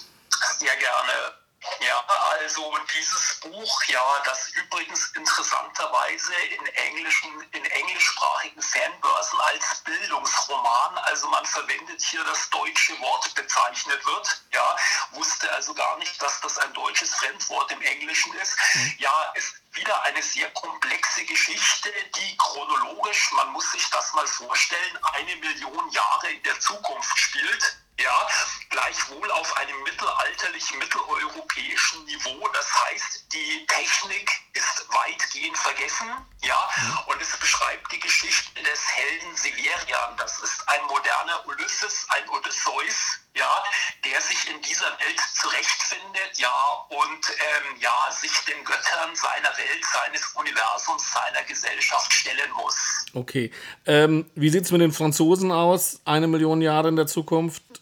Also 2.50 2.76
dieses 2.98 3.38
Buch, 3.42 3.84
ja, 3.84 4.22
das 4.24 4.48
übrigens 4.48 5.12
interessanterweise 5.14 6.34
in 6.34 6.66
englischen, 6.66 7.30
in 7.52 7.64
englischsprachigen 7.64 8.60
Fanbörsen 8.60 9.40
als 9.42 9.82
Bildungsroman, 9.84 10.98
also 10.98 11.28
man 11.28 11.46
verwendet 11.46 12.02
hier 12.02 12.24
das 12.24 12.50
deutsche 12.50 12.98
Wort 12.98 13.32
bezeichnet 13.36 14.04
wird, 14.04 14.42
ja, 14.52 14.76
wusste 15.12 15.48
also 15.52 15.72
gar 15.74 15.96
nicht, 15.98 16.20
dass 16.20 16.40
das 16.40 16.58
ein 16.58 16.72
deutsches 16.72 17.14
Fremdwort 17.14 17.70
im 17.70 17.82
Englischen 17.82 18.34
ist. 18.34 18.56
Mhm. 18.74 18.94
Ja, 18.98 19.32
ist 19.36 19.54
wieder 19.70 20.02
eine 20.02 20.20
sehr 20.20 20.50
komplexe 20.50 21.24
Geschichte, 21.26 21.92
die 22.16 22.36
chronologisch, 22.36 23.30
man 23.30 23.50
muss 23.50 23.70
sich 23.70 23.88
das 23.90 24.12
mal 24.12 24.26
vorstellen, 24.26 24.98
eine 25.12 25.36
Million 25.36 25.88
Jahre 25.90 26.32
in 26.32 26.42
der 26.42 26.58
Zukunft 26.58 27.16
spielt 27.16 27.79
ja, 28.02 28.26
gleichwohl 28.70 29.30
auf 29.30 29.56
einem 29.56 29.82
mittelalterlichen, 29.82 30.78
mitteleuropäischen 30.78 32.04
Niveau. 32.04 32.48
Das 32.52 32.66
heißt, 32.84 33.26
die 33.32 33.66
Technik 33.66 34.30
ist 34.52 34.86
weitgehend 34.88 35.56
vergessen, 35.56 36.06
ja, 36.42 36.70
mhm. 36.76 36.98
und 37.06 37.22
es 37.22 37.36
beschreibt 37.36 37.92
die 37.92 38.00
Geschichte 38.00 38.62
des 38.62 38.80
Helden 38.96 39.36
Severian. 39.36 40.16
Das 40.16 40.40
ist 40.40 40.62
ein 40.68 40.80
moderner 40.86 41.46
Ulysses, 41.46 42.06
ein 42.10 42.28
Odysseus, 42.28 43.20
ja, 43.34 43.64
der 44.04 44.20
sich 44.20 44.48
in 44.48 44.60
dieser 44.62 44.90
Welt 44.98 45.20
zurechtfindet, 45.34 46.38
ja, 46.38 46.86
und 46.88 47.30
ähm, 47.30 47.80
ja, 47.80 48.10
sich 48.10 48.32
den 48.46 48.64
Göttern 48.64 49.14
seiner 49.14 49.56
Welt, 49.56 49.84
seines 49.92 50.26
Universums, 50.34 51.02
seiner 51.12 51.42
Gesellschaft 51.44 52.12
stellen 52.12 52.50
muss. 52.52 53.04
Okay. 53.14 53.52
Ähm, 53.86 54.30
wie 54.34 54.50
sieht 54.50 54.64
es 54.64 54.70
mit 54.70 54.80
den 54.80 54.92
Franzosen 54.92 55.52
aus? 55.52 56.00
Eine 56.04 56.28
Million 56.28 56.62
Jahre 56.62 56.88
in 56.88 56.96
der 56.96 57.06
Zukunft? 57.06 57.79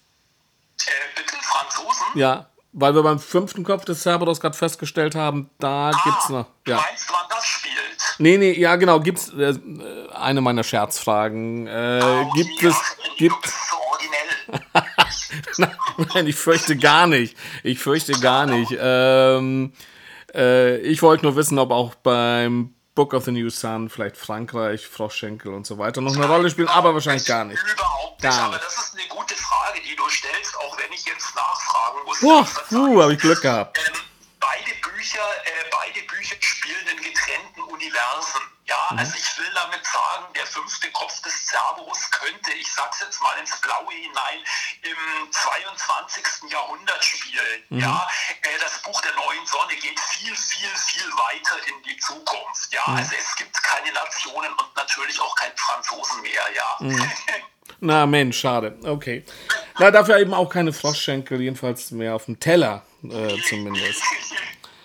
Äh, 0.86 0.90
bitte, 1.16 1.36
Franzosen? 1.42 2.06
Ja, 2.14 2.48
weil 2.72 2.94
wir 2.94 3.02
beim 3.02 3.18
fünften 3.18 3.64
Kopf 3.64 3.84
des 3.84 4.02
Cerberus 4.02 4.40
gerade 4.40 4.56
festgestellt 4.56 5.14
haben, 5.14 5.50
da 5.58 5.90
ah, 5.90 6.00
gibt's 6.04 6.28
noch. 6.28 6.46
Ja. 6.66 6.76
Du 6.76 6.82
meinst, 6.82 7.10
wann 7.10 7.28
das 7.28 7.44
spielt? 7.44 7.74
Nee, 8.18 8.36
nee, 8.36 8.52
ja, 8.52 8.76
genau, 8.76 9.00
gibt's 9.00 9.30
äh, 9.30 9.54
eine 10.12 10.40
meiner 10.40 10.64
Scherzfragen. 10.64 11.66
Äh, 11.66 12.00
oh, 12.02 12.32
gibt 12.34 12.62
ja, 12.62 12.70
es. 12.70 12.76
Gibt, 13.16 13.34
du 13.34 13.40
bist 13.40 13.56
so 13.70 13.76
originell. 13.90 15.74
Nein, 16.14 16.26
ich 16.26 16.36
fürchte 16.36 16.76
gar 16.76 17.06
nicht. 17.06 17.36
Ich 17.62 17.78
fürchte 17.78 18.12
gar 18.12 18.46
nicht. 18.46 18.76
Ähm, 18.78 19.72
äh, 20.34 20.78
ich 20.78 21.02
wollte 21.02 21.24
nur 21.24 21.36
wissen, 21.36 21.58
ob 21.58 21.70
auch 21.70 21.94
beim 21.96 22.74
Book 22.98 23.14
of 23.14 23.24
the 23.24 23.30
New 23.30 23.48
Sun 23.48 23.88
vielleicht 23.88 24.16
Frankreich, 24.16 24.86
Froschschenkel 24.88 25.54
und 25.54 25.64
so 25.64 25.78
weiter 25.78 26.00
noch 26.00 26.16
eine 26.16 26.26
Rolle 26.26 26.50
spielen, 26.50 26.66
aber 26.66 26.94
wahrscheinlich 26.94 27.26
gar 27.26 27.44
nicht. 27.44 27.62
Überhaupt 27.62 28.20
nicht, 28.20 28.22
gar 28.22 28.48
nicht. 28.48 28.56
aber 28.56 28.58
das 28.58 28.74
ist 28.74 28.94
eine 28.98 29.08
gute 29.08 29.36
Frage, 29.36 29.78
die 29.88 29.94
du 29.94 30.08
stellst, 30.08 30.56
auch 30.58 30.67
ich 30.98 31.06
jetzt 31.06 31.34
nachfragen 31.34 32.04
muss. 32.04 32.20
Boah, 32.20 32.44
puh, 32.68 33.02
habe 33.02 33.14
ich 33.14 33.20
Glück 33.20 33.40
gehabt. 33.40 33.78
Ähm, 33.78 34.00
beide 34.40 34.74
Bücher, 34.82 35.22
äh, 35.44 35.70
beide 35.70 36.02
Bücher 36.06 36.36
spielen 36.40 36.86
in 36.88 37.02
getrennten 37.02 37.62
Universen. 37.62 38.40
Ja, 38.66 38.88
mhm. 38.90 38.98
also 38.98 39.14
ich 39.16 39.38
will 39.38 39.50
damit 39.54 39.84
sagen, 39.86 40.32
der 40.34 40.46
fünfte 40.46 40.90
Kopf 40.90 41.20
des 41.22 41.46
Cerberus 41.46 42.10
könnte, 42.10 42.52
ich 42.52 42.70
sag's 42.70 43.00
jetzt 43.00 43.20
mal 43.22 43.38
ins 43.38 43.58
Blaue 43.60 43.92
hinein, 43.92 44.44
im 44.82 45.32
22. 45.32 46.50
Jahrhundert 46.50 47.02
spielen. 47.02 47.64
Mhm. 47.70 47.80
Ja, 47.80 48.08
äh, 48.42 48.58
das 48.60 48.82
Buch 48.82 49.00
der 49.00 49.14
neuen 49.14 49.46
Sonne 49.46 49.74
geht 49.76 49.98
viel, 50.00 50.36
viel, 50.36 50.68
viel 50.76 51.12
weiter 51.12 51.56
in 51.66 51.82
die 51.84 51.96
Zukunft. 51.98 52.72
Ja, 52.72 52.82
mhm. 52.86 52.96
also 52.96 53.12
es 53.16 53.36
gibt 53.36 53.62
keine 53.62 53.92
Nationen 53.92 54.52
und 54.52 54.76
natürlich 54.76 55.18
auch 55.20 55.34
keine 55.36 55.56
Franzosen 55.56 56.20
mehr. 56.22 56.42
Ja. 56.54 56.78
Na 57.80 58.06
Mensch, 58.06 58.40
schade. 58.40 58.76
Okay. 58.84 59.24
Na, 59.78 59.90
dafür 59.90 60.18
eben 60.18 60.34
auch 60.34 60.48
keine 60.50 60.72
Froschschenkel, 60.72 61.40
jedenfalls 61.40 61.92
mehr 61.92 62.14
auf 62.14 62.24
dem 62.24 62.40
Teller 62.40 62.82
äh, 63.04 63.40
zumindest. 63.48 64.02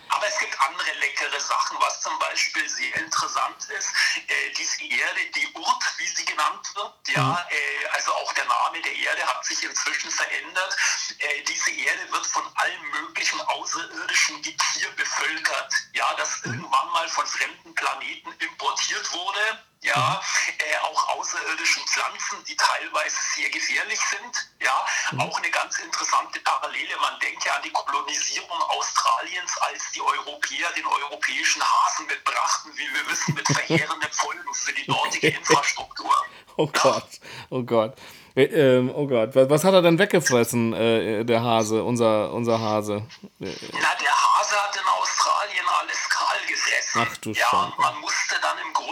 Aber 0.09 0.27
es 0.27 0.37
gibt 0.37 0.55
andere 0.61 0.91
leckere 0.99 1.39
Sachen, 1.39 1.77
was 1.81 2.01
zum 2.01 2.13
Beispiel 2.19 2.69
sehr 2.69 2.95
interessant 2.97 3.57
ist. 3.75 3.89
Äh, 4.27 4.53
diese 4.55 4.83
Erde, 4.83 5.21
die 5.35 5.47
Urt, 5.57 5.83
wie 5.97 6.05
sie 6.05 6.25
genannt 6.25 6.69
wird, 6.75 6.93
ja, 7.15 7.23
mhm. 7.23 7.37
äh, 7.49 7.87
also 7.95 8.11
auch 8.13 8.31
der 8.33 8.45
Name 8.45 8.79
der 8.83 8.93
Erde 8.93 9.25
hat 9.25 9.43
sich 9.43 9.63
inzwischen 9.63 10.11
verändert. 10.11 10.77
Äh, 11.17 11.41
diese 11.49 11.71
Erde 11.71 12.11
wird 12.11 12.27
von 12.27 12.43
allem 12.53 13.01
möglichen 13.01 13.41
außerirdischen 13.41 14.37
Getier 14.43 14.89
bevölkert, 14.95 15.73
ja, 15.93 16.13
das 16.17 16.45
mhm. 16.45 16.53
irgendwann 16.53 16.89
mal 16.93 17.07
von 17.09 17.25
fremden 17.25 17.73
Planeten 17.73 18.31
importiert 18.37 19.11
wurde 19.13 19.63
ja, 19.83 20.21
mhm. 20.21 20.53
äh, 20.59 20.77
auch 20.87 21.09
außerirdischen 21.17 21.83
Pflanzen, 21.87 22.43
die 22.47 22.55
teilweise 22.55 23.17
sehr 23.35 23.49
gefährlich 23.49 23.99
sind. 23.99 24.49
Ja, 24.61 24.85
mhm. 25.11 25.21
auch 25.21 25.37
eine 25.37 25.49
ganz 25.51 25.79
interessante 25.79 26.39
Parallele. 26.39 26.95
Man 27.01 27.19
denke 27.19 27.53
an 27.53 27.61
die 27.63 27.71
Kolonisierung 27.71 28.61
Australiens, 28.69 29.57
als 29.69 29.91
die 29.91 30.01
Europäer 30.01 30.71
den 30.75 30.85
europäischen 30.85 31.61
Hasen 31.61 32.07
mitbrachten, 32.07 32.71
wie 32.75 32.93
wir 32.93 33.11
wissen, 33.11 33.33
mit 33.35 33.47
verheerenden 33.53 34.11
Folgen 34.11 34.53
für 34.53 34.73
die 34.73 34.85
dortige 34.85 35.27
Infrastruktur. 35.37 36.11
Oh 36.55 36.67
Gott, 36.67 37.19
oh 37.49 37.63
Gott. 37.63 37.95
Äh, 38.35 38.45
ähm, 38.45 38.91
oh 38.95 39.05
Gott, 39.05 39.29
was, 39.35 39.63
hat 39.63 39.73
er 39.73 39.81
denn 39.83 39.99
weggefressen, 39.99 40.73
äh, 40.73 41.23
der 41.23 41.43
Hase, 41.43 41.83
unser, 41.83 42.33
unser 42.33 42.59
Hase? 42.59 43.05
Na, 43.37 43.49
der 43.49 44.11
Hase 44.11 44.55
hat 44.55 44.75
in 44.75 44.87
Australien 44.87 45.65
alles 45.79 46.09
kahl 46.09 46.39
gefressen. 46.47 47.07
Ach 47.07 47.17
du 47.17 47.31
ja, 47.31 47.45
Scheiße. 47.45 47.73
man 47.77 47.99
musste 48.01 48.35
dann 48.41 48.57
im 48.57 48.73
Grunde 48.73 48.82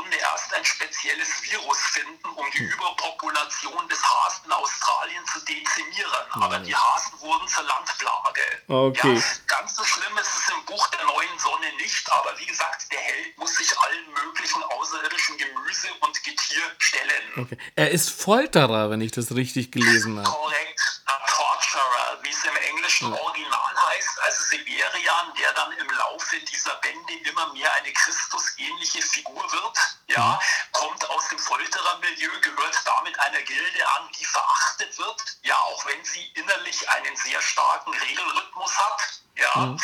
spezielles 1.01 1.29
Virus 1.43 1.77
finden, 1.77 2.29
um 2.36 2.46
die 2.51 2.60
hm. 2.60 2.70
Überpopulation 2.70 3.88
des 3.89 4.00
Hasen 4.01 4.46
in 4.46 4.51
Australien 4.51 5.24
zu 5.25 5.39
dezimieren. 5.39 6.25
Aber 6.31 6.60
die 6.60 6.75
Hasen 6.75 7.20
wurden 7.20 7.48
zur 7.48 7.63
Landplage. 7.63 8.41
Okay. 8.67 9.15
Ja, 9.15 9.24
ganz 9.48 9.75
so 9.75 9.84
schlimm 9.84 10.17
ist 10.20 10.29
es 10.38 10.50
im 10.50 10.65
Buch 10.65 10.88
der 10.89 11.03
neuen 11.05 11.39
Sonne 11.39 11.75
nicht, 11.77 12.12
aber 12.12 12.38
wie 12.38 12.46
gesagt, 12.46 12.91
der 12.91 13.00
Held 13.00 13.38
muss 13.38 13.55
sich 13.55 13.77
allen 13.77 14.13
möglichen 14.25 14.63
außerirdischen 14.63 15.38
Gemüse 15.38 15.88
und 16.01 16.24
Getier 16.24 16.63
stellen. 16.77 17.24
Okay. 17.38 17.58
Er 17.75 17.91
ist 17.91 18.10
Folterer, 18.10 18.89
wenn 18.89 19.01
ich 19.01 19.12
das 19.12 19.34
richtig 19.36 19.72
gelesen 19.72 20.20
habe. 20.20 20.29
Korrekt, 20.29 21.00
torturer, 21.27 22.18
wie 22.22 22.30
es 22.30 22.44
im 22.44 22.56
englischen 22.56 23.13
Original 23.13 23.86
heißt. 23.88 24.20
Also 24.24 24.44
Severian, 24.44 25.34
der 25.39 25.53
dann 25.53 25.72
im 25.74 25.89
Laufe 25.89 26.39
dieser 26.39 26.75
Bände 26.75 27.13
immer 27.30 27.53
mehr 27.53 27.74
eine 27.75 27.91
Christusähnliche 27.94 29.01
Figur 29.01 29.51
wird, 29.51 29.77
ja, 30.08 30.39
kommt 30.72 31.10
aus 31.10 31.27
dem 31.30 31.39
Folterermilieu, 31.39 32.39
gehört 32.41 32.82
damit 32.86 33.20
einer 33.20 33.41
Gilde 33.41 33.89
an, 33.98 34.10
die 34.18 34.25
verachtet 34.25 34.98
wird, 34.98 35.22
ja, 35.44 35.58
auch 35.58 35.86
wenn 35.86 36.03
sie 36.06 36.25
innerlich 36.36 36.89
einen 36.89 37.15
sehr 37.15 37.41
starken 37.41 37.94
Regelrhythmus 37.94 38.77
hat, 38.77 39.22
ja. 39.36 39.56
Mhm. 39.56 39.80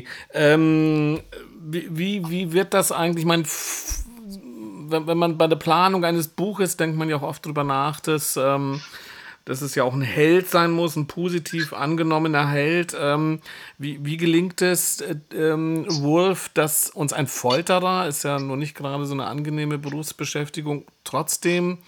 Okay. 0.00 0.08
Ähm, 0.32 1.20
wie, 1.60 2.28
wie 2.28 2.52
wird 2.52 2.74
das 2.74 2.92
eigentlich? 2.92 3.24
mein 3.24 3.46
wenn, 4.86 5.06
wenn 5.06 5.18
man 5.18 5.38
bei 5.38 5.46
der 5.46 5.56
Planung 5.56 6.04
eines 6.04 6.28
Buches 6.28 6.76
denkt 6.76 6.96
man 6.96 7.08
ja 7.08 7.16
auch 7.16 7.22
oft 7.22 7.46
drüber 7.46 7.64
nach, 7.64 8.00
dass 8.00 8.36
ähm, 8.36 8.82
dass 9.44 9.60
es 9.60 9.74
ja 9.74 9.84
auch 9.84 9.92
ein 9.92 10.02
Held 10.02 10.48
sein 10.48 10.70
muss, 10.70 10.96
ein 10.96 11.06
positiv 11.06 11.72
angenommener 11.72 12.48
Held. 12.48 12.96
Ähm, 12.98 13.40
wie, 13.76 14.02
wie 14.04 14.16
gelingt 14.16 14.62
es 14.62 15.00
äh, 15.00 15.16
ähm, 15.34 15.84
Wolf, 16.02 16.48
dass 16.54 16.88
uns 16.90 17.12
ein 17.12 17.26
Folterer, 17.26 18.06
ist 18.08 18.24
ja 18.24 18.38
nur 18.38 18.56
nicht 18.56 18.74
gerade 18.74 19.04
so 19.04 19.12
eine 19.12 19.26
angenehme 19.26 19.78
Berufsbeschäftigung, 19.78 20.86
trotzdem, 21.04 21.78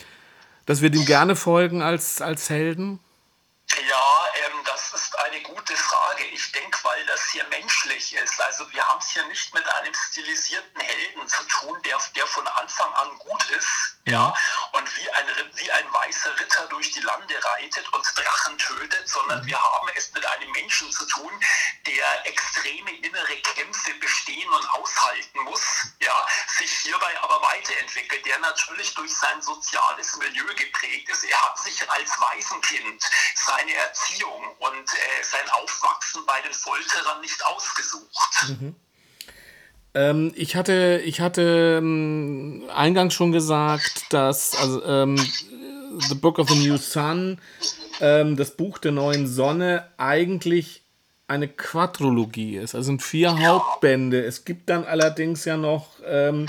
dass 0.67 0.83
wir 0.83 0.91
dem 0.91 1.07
gerne 1.07 1.35
folgen 1.35 1.81
als, 1.81 2.21
als 2.21 2.51
Helden? 2.51 3.01
Ja, 3.89 4.05
ähm, 4.47 4.59
das 4.67 4.93
ist 4.93 5.17
eine 5.19 5.43
gute 5.43 5.66
denke, 6.57 6.79
weil 6.83 7.05
das 7.07 7.21
hier 7.31 7.45
menschlich 7.49 8.15
ist. 8.15 8.41
Also 8.41 8.71
wir 8.73 8.87
haben 8.87 8.99
es 9.01 9.11
hier 9.11 9.25
nicht 9.27 9.55
mit 9.55 9.69
einem 9.69 9.95
stilisierten 9.95 10.81
Helden 10.81 11.29
zu 11.29 11.43
tun, 11.45 11.79
der, 11.85 11.99
der 12.15 12.27
von 12.27 12.47
Anfang 12.49 12.93
an 12.95 13.19
gut 13.19 13.51
ist, 13.51 13.97
ja, 14.07 14.27
und 14.29 14.35
wie 14.35 14.37
ein, 15.27 15.51
wie 15.55 15.71
ein 15.71 15.93
weißer 15.93 16.39
Ritter 16.39 16.67
durch 16.69 16.93
die 16.93 17.01
Lande 17.01 17.35
reitet 17.43 17.93
und 17.93 18.05
Drachen 18.17 18.59
tötet, 18.59 19.09
sondern 19.09 19.43
mhm. 19.43 19.47
wir 19.47 19.61
haben 19.63 19.89
es 19.95 20.13
mit 20.13 20.25
einem 20.25 20.51
Menschen 20.53 20.91
zu 20.91 21.07
tun, 21.07 21.31
der 21.87 22.27
extreme 22.27 22.91
innere 22.99 23.37
Kämpfe 23.55 23.95
bestehen 23.95 24.49
und 24.49 24.71
aushalten 24.71 25.41
muss, 25.41 25.63
ja, 26.01 26.27
sich 26.59 26.71
hierbei 26.71 27.21
aber 27.23 27.43
weiterentwickelt, 27.43 28.25
der 28.27 28.39
natürlich 28.39 28.95
durch 28.95 29.15
sein 29.15 29.41
soziales 29.43 30.17
Milieu 30.17 30.55
geprägt 30.55 31.09
ist. 31.09 31.25
Er 31.25 31.43
hat 31.43 31.59
sich 31.59 31.89
als 31.91 32.21
Waisenkind 32.21 33.05
seine 33.35 33.75
Erziehung 33.75 34.57
und 34.59 34.95
äh, 34.95 35.23
sein 35.23 35.49
Aufwachsen 35.51 36.25
bei 36.27 36.41
den 36.43 36.55
Folterern 36.55 37.21
nicht 37.21 37.45
ausgesucht. 37.45 38.49
Mhm. 38.49 38.86
Ähm, 39.97 40.33
ich 40.37 40.57
hatte, 40.57 41.01
ich 41.07 41.23
hatte 41.23 41.79
ähm, 41.79 42.65
eingangs 42.75 43.15
schon 43.15 43.33
gesagt, 43.33 44.13
dass 44.13 44.55
also, 44.55 44.85
ähm, 44.85 45.17
The 46.09 46.15
Book 46.15 46.39
of 46.39 46.51
the 46.51 46.69
New 46.69 46.77
Sun, 46.77 47.39
ähm, 48.03 48.37
das 48.37 48.51
Buch 48.51 48.77
der 48.77 48.93
neuen 48.93 49.27
Sonne, 49.27 49.89
eigentlich 49.97 50.83
eine 51.29 51.49
Quadrologie 51.49 52.57
ist. 52.57 52.75
Also 52.75 52.89
sind 52.89 53.03
vier. 53.03 53.39
Hauptbände. 53.39 54.23
Es 54.23 54.45
gibt 54.45 54.69
dann 54.69 54.85
allerdings 54.85 55.47
ja 55.47 55.57
noch 55.57 55.89
ähm, 56.07 56.47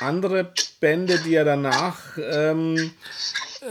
andere 0.00 0.52
Bände, 0.80 1.18
die 1.18 1.34
er 1.34 1.46
danach 1.46 1.96
ähm, 2.18 2.92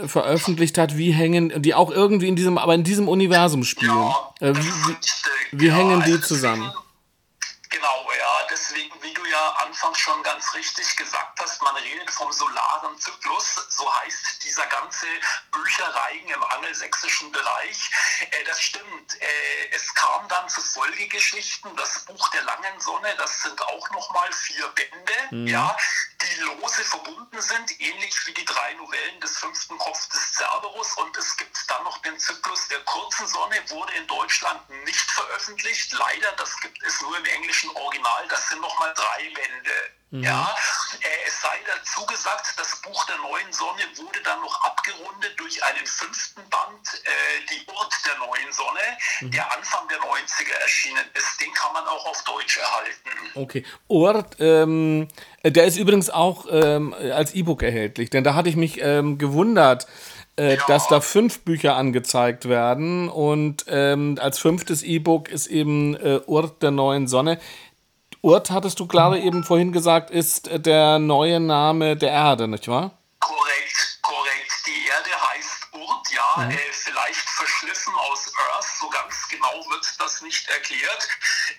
veröffentlicht 0.04 0.78
hat, 0.78 0.96
wie 0.96 1.12
hängen, 1.12 1.62
die 1.62 1.74
auch 1.74 1.92
irgendwie 1.92 2.26
in 2.26 2.34
diesem, 2.34 2.58
aber 2.58 2.74
in 2.74 2.82
diesem 2.82 3.08
Universum 3.08 3.62
spielen. 3.62 3.92
Ja, 3.92 4.34
äh, 4.40 4.54
wie, 4.54 4.60
wie, 4.60 5.60
wie 5.60 5.70
hängen 5.70 6.02
die 6.04 6.20
zusammen? 6.20 6.70
Genau, 7.70 7.86
ja, 8.18 8.46
deswegen, 8.50 8.90
ja 9.32 9.50
anfangs 9.66 9.98
schon 9.98 10.22
ganz 10.22 10.52
richtig 10.54 10.96
gesagt 10.96 11.40
hast, 11.40 11.62
man 11.62 11.74
redet 11.76 12.10
vom 12.10 12.30
solaren 12.32 12.98
Zyklus, 12.98 13.54
so 13.70 13.92
heißt 14.00 14.44
dieser 14.44 14.66
ganze 14.66 15.06
Bücherreigen 15.50 16.30
im 16.30 16.44
angelsächsischen 16.44 17.32
Bereich. 17.32 17.90
Äh, 18.20 18.44
das 18.44 18.60
stimmt. 18.60 19.20
Äh, 19.20 19.74
es 19.74 19.92
kam 19.94 20.28
dann 20.28 20.48
zu 20.48 20.60
Folgegeschichten, 20.60 21.74
das 21.76 22.04
Buch 22.04 22.28
der 22.30 22.42
langen 22.42 22.80
Sonne, 22.80 23.14
das 23.16 23.42
sind 23.42 23.60
auch 23.62 23.90
nochmal 23.90 24.30
vier 24.32 24.68
Bände, 24.68 25.14
mhm. 25.30 25.46
ja, 25.46 25.76
die 26.30 26.40
lose 26.40 26.84
verbunden 26.84 27.40
sind, 27.40 27.80
ähnlich 27.80 28.14
wie 28.26 28.34
die 28.34 28.44
drei 28.44 28.74
Novellen 28.74 29.20
des 29.20 29.38
fünften 29.38 29.78
Kopfs 29.78 30.08
des 30.08 30.32
Cerberus. 30.32 30.94
Und 30.94 31.16
es 31.16 31.36
gibt 31.36 31.56
dann 31.68 31.84
noch 31.84 31.98
den 32.02 32.18
Zyklus 32.18 32.68
der 32.68 32.80
kurzen 32.84 33.26
Sonne, 33.26 33.56
wurde 33.70 33.92
in 33.94 34.06
Deutschland 34.06 34.68
nicht 34.84 35.10
veröffentlicht. 35.10 35.92
Leider, 35.92 36.32
das 36.32 36.58
gibt 36.60 36.82
es 36.82 37.00
nur 37.02 37.16
im 37.18 37.24
englischen 37.24 37.70
Original. 37.70 38.28
Das 38.28 38.48
sind 38.48 38.60
nochmal 38.60 38.92
drei 38.94 39.30
Bände. 39.34 40.01
Mhm. 40.12 40.24
Ja, 40.24 40.54
äh, 41.00 41.06
es 41.26 41.40
sei 41.40 41.58
dazu 41.66 42.04
gesagt, 42.04 42.52
das 42.58 42.82
Buch 42.82 43.06
der 43.06 43.16
neuen 43.16 43.50
Sonne 43.50 43.80
wurde 43.96 44.20
dann 44.22 44.42
noch 44.42 44.62
abgerundet 44.62 45.32
durch 45.38 45.64
einen 45.64 45.86
fünften 45.86 46.42
Band, 46.50 46.86
äh, 47.04 47.08
Die 47.48 47.66
Urt 47.66 47.94
der 48.04 48.18
neuen 48.18 48.52
Sonne, 48.52 48.80
mhm. 49.22 49.30
der 49.30 49.56
Anfang 49.56 49.88
der 49.88 49.98
90er 50.00 50.60
erschienen 50.60 51.04
ist. 51.14 51.40
Den 51.40 51.50
kann 51.54 51.72
man 51.72 51.84
auch 51.84 52.04
auf 52.04 52.22
Deutsch 52.24 52.58
erhalten. 52.58 53.30
Okay. 53.34 53.64
Ort, 53.88 54.36
ähm, 54.38 55.08
der 55.44 55.64
ist 55.64 55.78
übrigens 55.78 56.10
auch 56.10 56.44
ähm, 56.50 56.92
als 56.92 57.34
E-Book 57.34 57.62
erhältlich, 57.62 58.10
denn 58.10 58.22
da 58.22 58.34
hatte 58.34 58.50
ich 58.50 58.56
mich 58.56 58.80
ähm, 58.82 59.16
gewundert. 59.16 59.86
Äh, 60.34 60.56
ja. 60.56 60.64
dass 60.66 60.88
da 60.88 61.02
fünf 61.02 61.40
Bücher 61.40 61.76
angezeigt 61.76 62.48
werden 62.48 63.10
und 63.10 63.66
ähm, 63.68 64.16
als 64.18 64.38
fünftes 64.38 64.82
E-Book 64.82 65.28
ist 65.28 65.46
eben 65.46 65.94
äh, 65.94 66.22
Urt 66.24 66.62
der 66.62 66.70
neuen 66.70 67.06
Sonne. 67.06 67.38
Urt, 68.24 68.50
hattest 68.50 68.78
du 68.78 68.86
gerade 68.86 69.18
eben 69.18 69.42
vorhin 69.42 69.72
gesagt, 69.72 70.08
ist 70.10 70.48
der 70.52 71.00
neue 71.00 71.40
Name 71.40 71.96
der 71.96 72.10
Erde, 72.10 72.46
nicht 72.46 72.68
wahr? 72.68 72.96
Korrekt, 73.18 73.98
korrekt. 74.00 74.52
Die 74.64 74.86
Erde 74.86 75.10
heißt 75.10 75.66
Urt, 75.72 76.06
ja, 76.14 76.44
mhm. 76.44 76.52
äh, 76.52 76.56
vielleicht 76.70 77.18
verschliffen 77.18 77.92
aus 77.96 78.32
Earth, 78.52 78.68
so 78.78 78.88
ganz 78.90 79.26
genau 79.28 79.52
wird 79.70 79.84
das 79.98 80.22
nicht 80.22 80.48
erklärt. 80.50 81.08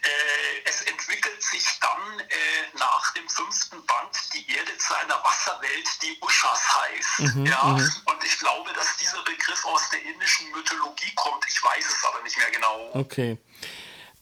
Äh, 0.04 0.70
es 0.70 0.84
entwickelt 0.84 1.44
sich 1.44 1.66
dann 1.82 2.20
äh, 2.22 2.78
nach 2.80 3.12
dem 3.12 3.28
fünften 3.28 3.86
Band 3.86 4.16
die 4.34 4.50
Erde 4.56 4.78
zu 4.78 4.94
einer 5.04 5.22
Wasserwelt, 5.22 5.90
die 6.02 6.18
Ushas 6.22 6.62
heißt. 6.80 7.36
Mhm, 7.36 7.46
ja? 7.46 7.62
Mhm. 7.62 7.92
Und 8.06 8.24
ich 8.24 8.40
glaube, 8.40 8.72
dass 8.72 8.96
dieser 8.96 9.22
Begriff 9.24 9.66
aus 9.66 9.90
der 9.90 10.02
indischen 10.02 10.50
Mythologie 10.52 11.14
kommt. 11.16 11.44
Ich 11.50 11.62
weiß 11.62 11.86
es 11.86 12.06
aber 12.06 12.24
nicht 12.24 12.38
mehr 12.38 12.52
genau. 12.52 12.90
Okay. 12.94 13.38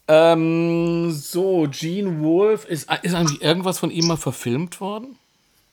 Ähm, 0.08 1.12
so, 1.12 1.68
Gene 1.70 2.22
Wolfe, 2.22 2.68
ist, 2.68 2.90
ist 3.02 3.16
eigentlich 3.16 3.42
irgendwas 3.42 3.80
von 3.80 3.92
ihm 3.92 4.08
mal 4.08 4.18
verfilmt 4.18 4.82
worden? 4.82 5.18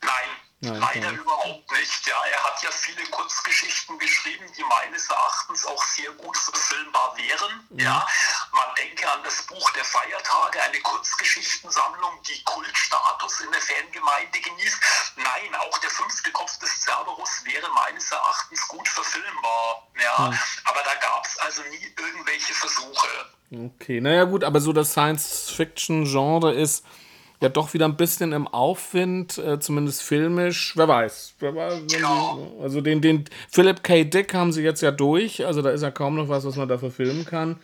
Nein, 0.01 0.12
Nein 0.61 0.81
leider 0.81 1.09
okay. 1.09 1.17
überhaupt 1.17 1.73
nicht. 1.73 2.07
Ja, 2.07 2.17
er 2.33 2.45
hat 2.45 2.62
ja 2.62 2.71
viele 2.71 3.05
Kurzgeschichten 3.11 3.99
geschrieben, 3.99 4.45
die 4.57 4.64
meines 4.64 5.09
Erachtens 5.09 5.64
auch 5.67 5.83
sehr 5.83 6.11
gut 6.12 6.37
verfilmbar 6.37 7.17
wären. 7.17 7.67
Mhm. 7.71 7.79
Ja, 7.79 8.07
man 8.53 8.75
denke 8.77 9.11
an 9.11 9.23
das 9.25 9.43
Buch 9.43 9.71
der 9.73 9.85
Feiertage, 9.85 10.62
eine 10.62 10.81
Kurzgeschichtensammlung, 10.81 12.23
die 12.29 12.43
Kultstatus 12.45 13.41
in 13.41 13.53
der 13.53 13.61
Fangemeinde 13.61 14.41
genießt. 14.41 14.79
Nein, 15.17 15.55
auch 15.57 15.79
der 15.79 15.91
fünfte 15.91 16.31
Kopf 16.33 16.59
des 16.59 16.81
Cerberus 16.83 17.45
wäre 17.45 17.69
meines 17.71 18.11
Erachtens 18.11 18.67
gut 18.69 18.88
verfilmbar. 18.88 19.88
Ja, 20.01 20.29
mhm. 20.29 20.38
aber 20.64 20.83
da 20.83 20.95
gab 20.95 21.27
es 21.27 21.38
also 21.38 21.62
nie. 21.62 21.95
Okay, 23.88 24.03
naja 24.03 24.24
gut, 24.24 24.44
aber 24.44 24.61
so 24.61 24.74
das 24.74 24.90
Science-Fiction-Genre 24.92 26.53
ist 26.53 26.85
ja 27.40 27.48
doch 27.48 27.72
wieder 27.72 27.87
ein 27.87 27.96
bisschen 27.96 28.33
im 28.33 28.46
Aufwind, 28.46 29.38
äh, 29.38 29.59
zumindest 29.61 30.03
filmisch. 30.03 30.74
Wer 30.77 30.88
weiß. 30.88 31.33
Wer 31.38 31.55
weiß 31.55 31.87
die, 31.87 32.05
also 32.61 32.83
den, 32.83 33.01
den 33.01 33.24
Philip 33.51 33.83
K. 33.83 34.05
Dick 34.05 34.35
haben 34.35 34.53
sie 34.53 34.62
jetzt 34.62 34.83
ja 34.83 34.90
durch, 34.90 35.46
also 35.46 35.62
da 35.62 35.70
ist 35.70 35.81
ja 35.81 35.90
kaum 35.90 36.16
noch 36.16 36.29
was, 36.29 36.44
was 36.44 36.57
man 36.57 36.68
dafür 36.68 36.90
filmen 36.90 37.24
kann. 37.24 37.59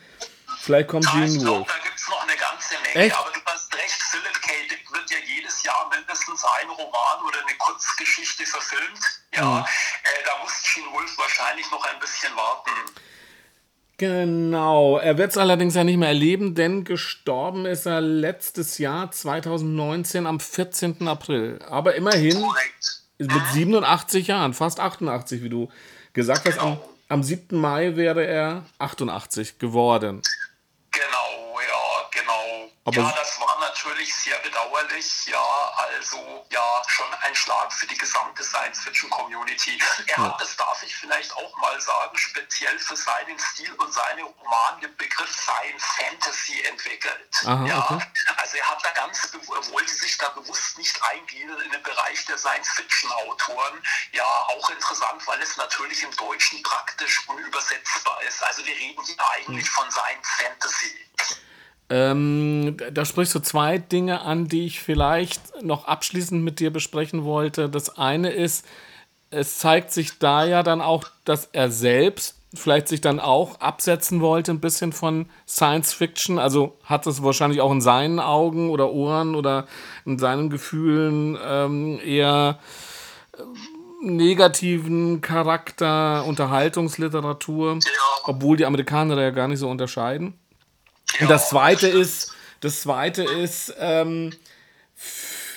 Vielleicht 0.57 0.87
kommt 0.87 1.05
Gene 1.11 1.45
Wolf. 1.45 1.67
Da 1.67 1.77
gibt 1.83 1.95
es 1.95 2.09
noch 2.09 2.23
eine 2.23 2.35
ganze 2.37 2.73
Menge, 2.81 3.05
Echt? 3.05 3.15
aber 3.15 3.29
du 3.29 3.39
hast 3.45 3.71
recht, 3.75 4.01
Philip 4.09 4.41
K. 4.41 4.51
Dick 4.71 4.91
wird 4.91 5.11
ja 5.11 5.17
jedes 5.27 5.61
Jahr 5.61 5.91
mindestens 5.93 6.43
ein 6.43 6.69
Roman 6.69 7.21
oder 7.27 7.37
eine 7.45 7.55
Kurzgeschichte 7.59 8.47
verfilmt. 8.47 9.21
Ja, 9.35 9.45
mhm. 9.45 9.59
äh, 9.59 10.25
da 10.25 10.41
muss 10.41 10.53
Gene 10.73 10.87
Wolf 10.91 11.15
wahrscheinlich 11.19 11.69
noch 11.69 11.85
ein 11.85 11.99
bisschen 11.99 12.35
warten. 12.35 12.71
Genau. 13.97 14.97
Er 14.97 15.17
wird 15.17 15.31
es 15.31 15.37
allerdings 15.37 15.75
ja 15.75 15.83
nicht 15.83 15.97
mehr 15.97 16.09
erleben, 16.09 16.53
denn 16.53 16.83
gestorben 16.83 17.65
ist 17.65 17.85
er 17.85 18.01
letztes 18.01 18.77
Jahr, 18.77 19.11
2019, 19.11 20.27
am 20.27 20.39
14. 20.39 21.07
April. 21.07 21.59
Aber 21.69 21.95
immerhin 21.95 22.43
mit 23.17 23.31
87 23.53 24.27
Jahren, 24.27 24.53
fast 24.53 24.79
88, 24.79 25.43
wie 25.43 25.49
du 25.49 25.69
gesagt 26.13 26.45
hast. 26.45 26.59
Am, 26.59 26.73
genau. 26.73 26.89
am 27.07 27.23
7. 27.23 27.57
Mai 27.57 27.95
wäre 27.95 28.25
er 28.25 28.65
88 28.79 29.59
geworden. 29.59 30.21
Genau, 30.91 31.05
genau. 31.07 31.24
Aber 32.87 32.97
ja, 32.97 33.11
das 33.13 33.39
war 33.39 33.59
natürlich 33.61 34.15
sehr 34.15 34.37
bedauerlich. 34.39 35.25
Ja, 35.25 35.73
also 35.75 36.45
ja, 36.51 36.83
schon 36.87 37.11
ein 37.23 37.33
Schlag 37.33 37.73
für 37.73 37.87
die 37.87 37.97
gesamte 37.97 38.43
Science-Fiction-Community. 38.43 39.81
Er 40.07 40.17
hat, 40.17 40.39
das 40.39 40.55
darf 40.55 40.83
ich 40.83 40.95
vielleicht 40.95 41.35
auch 41.35 41.57
mal 41.57 41.81
sagen, 41.81 42.15
speziell 42.15 42.77
für 42.77 42.95
seinen 42.95 43.39
Stil 43.39 43.73
und 43.73 43.91
seine 43.91 44.21
Roman 44.21 44.79
den 44.81 44.95
Begriff 44.97 45.31
Science 45.35 45.83
Fantasy 45.97 46.61
entwickelt. 46.61 47.41
Aha, 47.45 47.65
ja, 47.65 47.79
okay. 47.89 48.05
also 48.37 48.57
er 48.57 48.69
hat 48.69 48.85
da 48.85 48.91
ganz, 48.91 49.33
er 49.33 49.71
wollte 49.71 49.93
sich 49.93 50.17
da 50.19 50.29
bewusst 50.29 50.77
nicht 50.77 51.01
eingehen 51.03 51.49
in 51.49 51.71
den 51.71 51.81
Bereich 51.81 52.23
der 52.25 52.37
Science-Fiction-Autoren. 52.37 53.81
Ja, 54.11 54.25
auch 54.25 54.69
interessant, 54.69 55.25
weil 55.25 55.41
es 55.41 55.57
natürlich 55.57 56.03
im 56.03 56.15
Deutschen 56.17 56.61
praktisch 56.61 57.27
unübersetzbar 57.27 58.21
ist. 58.21 58.43
Also 58.43 58.63
wir 58.63 58.75
reden 58.75 59.03
hier 59.03 59.29
eigentlich 59.31 59.69
von 59.71 59.89
Science 59.89 60.29
Fantasy. 60.37 61.05
Ähm, 61.89 62.77
da 62.93 63.05
sprichst 63.05 63.35
du 63.35 63.39
zwei 63.39 63.77
Dinge 63.77 64.21
an, 64.21 64.47
die 64.47 64.65
ich 64.65 64.79
vielleicht 64.79 65.61
noch 65.61 65.85
abschließend 65.85 66.43
mit 66.43 66.59
dir 66.59 66.71
besprechen 66.71 67.23
wollte. 67.23 67.69
Das 67.69 67.97
eine 67.97 68.31
ist, 68.31 68.65
es 69.29 69.59
zeigt 69.59 69.91
sich 69.91 70.17
da 70.17 70.45
ja 70.45 70.63
dann 70.63 70.81
auch, 70.81 71.05
dass 71.25 71.49
er 71.51 71.69
selbst 71.69 72.35
vielleicht 72.57 72.87
sich 72.87 73.01
dann 73.01 73.19
auch 73.19 73.59
absetzen 73.59 74.21
wollte, 74.21 74.51
ein 74.51 74.59
bisschen 74.59 74.93
von 74.93 75.27
Science 75.47 75.93
Fiction. 75.93 76.39
Also 76.39 76.77
hat 76.83 77.05
es 77.07 77.23
wahrscheinlich 77.23 77.61
auch 77.61 77.71
in 77.71 77.81
seinen 77.81 78.19
Augen 78.19 78.69
oder 78.69 78.91
Ohren 78.91 79.35
oder 79.35 79.67
in 80.05 80.17
seinen 80.17 80.49
Gefühlen 80.49 81.37
ähm, 81.43 81.99
eher 82.03 82.59
ähm, 83.37 84.17
negativen 84.17 85.21
Charakter, 85.21 86.25
Unterhaltungsliteratur, 86.25 87.79
obwohl 88.25 88.57
die 88.57 88.65
Amerikaner 88.65 89.15
da 89.15 89.21
ja 89.21 89.31
gar 89.31 89.47
nicht 89.47 89.59
so 89.59 89.69
unterscheiden. 89.69 90.33
Und 91.19 91.29
das 91.29 91.49
zweite 91.49 91.87
ist, 91.87 92.33
das 92.61 92.81
zweite 92.81 93.23
ist, 93.23 93.73
ähm, 93.77 94.33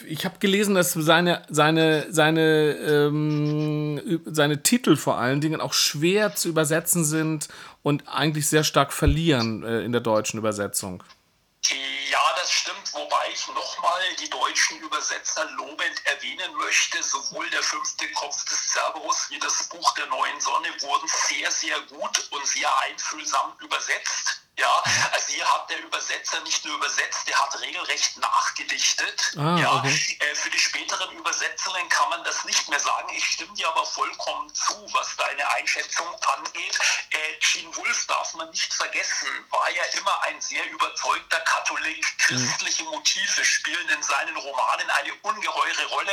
ich 0.07 0.25
habe 0.25 0.38
gelesen, 0.38 0.75
dass 0.75 0.92
seine, 0.92 1.44
seine, 1.49 2.07
seine, 2.11 2.73
ähm, 2.73 4.21
seine 4.27 4.62
Titel 4.62 4.97
vor 4.97 5.18
allen 5.18 5.40
Dingen 5.40 5.61
auch 5.61 5.73
schwer 5.73 6.35
zu 6.35 6.49
übersetzen 6.49 7.05
sind 7.05 7.49
und 7.83 8.09
eigentlich 8.09 8.49
sehr 8.49 8.64
stark 8.64 8.92
verlieren 8.92 9.64
äh, 9.64 9.83
in 9.83 9.92
der 9.92 10.01
deutschen 10.01 10.38
Übersetzung. 10.38 11.03
Ja, 12.11 12.18
das 12.37 12.51
stimmt, 12.51 12.92
wobei 12.94 13.31
ich 13.33 13.47
nochmal 13.49 14.01
die 14.23 14.31
deutschen 14.31 14.79
Übersetzer 14.81 15.49
lobend 15.57 16.03
erwähnen 16.05 16.55
möchte. 16.59 17.03
Sowohl 17.03 17.49
der 17.51 17.62
fünfte 17.62 18.07
Kopf 18.12 18.44
des 18.44 18.73
Cerberus 18.73 19.27
wie 19.31 19.38
das 19.38 19.68
Buch 19.68 19.94
der 19.94 20.07
neuen 20.07 20.40
Sonne 20.40 20.68
wurden 20.81 21.09
sehr, 21.29 21.51
sehr 21.51 21.81
gut 21.90 22.29
und 22.31 22.47
sehr 22.47 22.68
einfühlsam 22.83 23.53
übersetzt. 23.61 24.47
Ja, 24.59 24.83
also 25.12 25.27
hier 25.29 25.47
hat 25.47 25.71
der 25.71 25.79
Übersetzer 25.85 26.40
nicht 26.40 26.64
nur 26.64 26.75
übersetzt, 26.79 27.29
der 27.29 27.38
hat 27.38 27.61
regelrecht 27.61 28.18
nachgedichtet. 28.18 29.37
Ah, 29.38 29.57
ja, 29.57 29.73
okay. 29.75 30.18
äh, 30.18 30.35
für 30.35 30.51
die 30.51 30.59
späteren 30.59 31.16
Übersetzungen 31.16 31.88
kann 31.88 32.11
man 32.11 32.25
das 32.25 32.44
nicht 32.44 32.68
mehr 32.68 32.81
sagen. 32.81 33.09
Ich 33.14 33.25
stimme 33.25 33.55
dir 33.55 33.68
aber 33.68 33.87
vollkommen 33.87 34.53
zu, 34.53 34.75
was 34.92 35.14
deine 35.16 35.49
Einschätzung 35.51 36.09
angeht. 36.37 36.77
Äh, 37.11 37.38
Gene 37.38 37.77
Wolfe 37.77 38.07
darf 38.09 38.35
man 38.35 38.51
nicht 38.51 38.75
vergessen, 38.75 39.29
war 39.51 39.71
ja 39.71 39.85
immer 39.97 40.23
ein 40.23 40.40
sehr 40.40 40.68
überzeugter 40.71 41.38
Katholik. 41.40 42.05
Christliche 42.18 42.83
Motive 42.83 43.44
spielen 43.44 43.88
in 43.90 44.03
seinen 44.03 44.37
Romanen 44.37 44.90
eine 44.90 45.14
ungeheure 45.23 45.87
Rolle, 45.87 46.12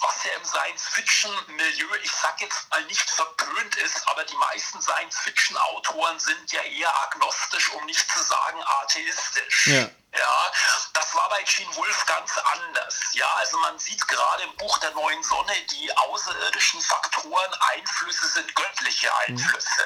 was 0.00 0.22
ja 0.24 0.32
im 0.32 0.44
Science-Fiction-Milieu, 0.44 1.96
ich 2.02 2.12
sag 2.12 2.38
jetzt 2.42 2.68
mal 2.70 2.84
nicht 2.84 3.08
verpönt 3.08 3.76
ist, 3.76 4.06
aber 4.08 4.22
die 4.24 4.36
meisten 4.36 4.82
Science-Fiction-Autoren 4.82 6.18
sind 6.20 6.52
ja 6.52 6.60
eher 6.60 6.94
agnostisch, 7.04 7.70
um 7.70 7.85
nicht 7.86 8.10
zu 8.10 8.22
sagen 8.22 8.58
atheistisch. 8.82 9.68
Ja. 9.68 9.88
Ja, 10.18 10.52
das 10.94 11.14
war 11.14 11.28
bei 11.28 11.42
Gene 11.44 11.76
Wolfe 11.76 12.06
ganz 12.06 12.30
anders. 12.54 13.00
Ja, 13.12 13.26
also 13.38 13.58
man 13.58 13.78
sieht 13.78 14.06
gerade 14.08 14.44
im 14.44 14.56
Buch 14.56 14.78
der 14.78 14.92
neuen 14.92 15.22
Sonne, 15.22 15.52
die 15.70 15.94
außerirdischen 15.94 16.80
Faktoren, 16.80 17.52
Einflüsse 17.74 18.26
sind 18.28 18.54
göttliche 18.54 19.08
Einflüsse. 19.26 19.82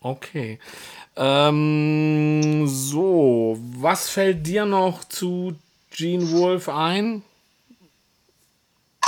Okay. 0.00 0.60
Ähm, 1.16 2.66
so, 2.68 3.56
was 3.76 4.08
fällt 4.08 4.46
dir 4.46 4.64
noch 4.66 5.04
zu 5.04 5.58
Gene 5.90 6.30
Wolfe 6.30 6.74
ein? 6.74 7.24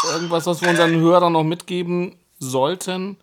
Irgendwas, 0.04 0.46
was 0.46 0.60
wir 0.60 0.68
unseren 0.68 1.00
Hörern 1.00 1.32
noch 1.32 1.44
mitgeben 1.44 2.18
sollten? 2.38 3.16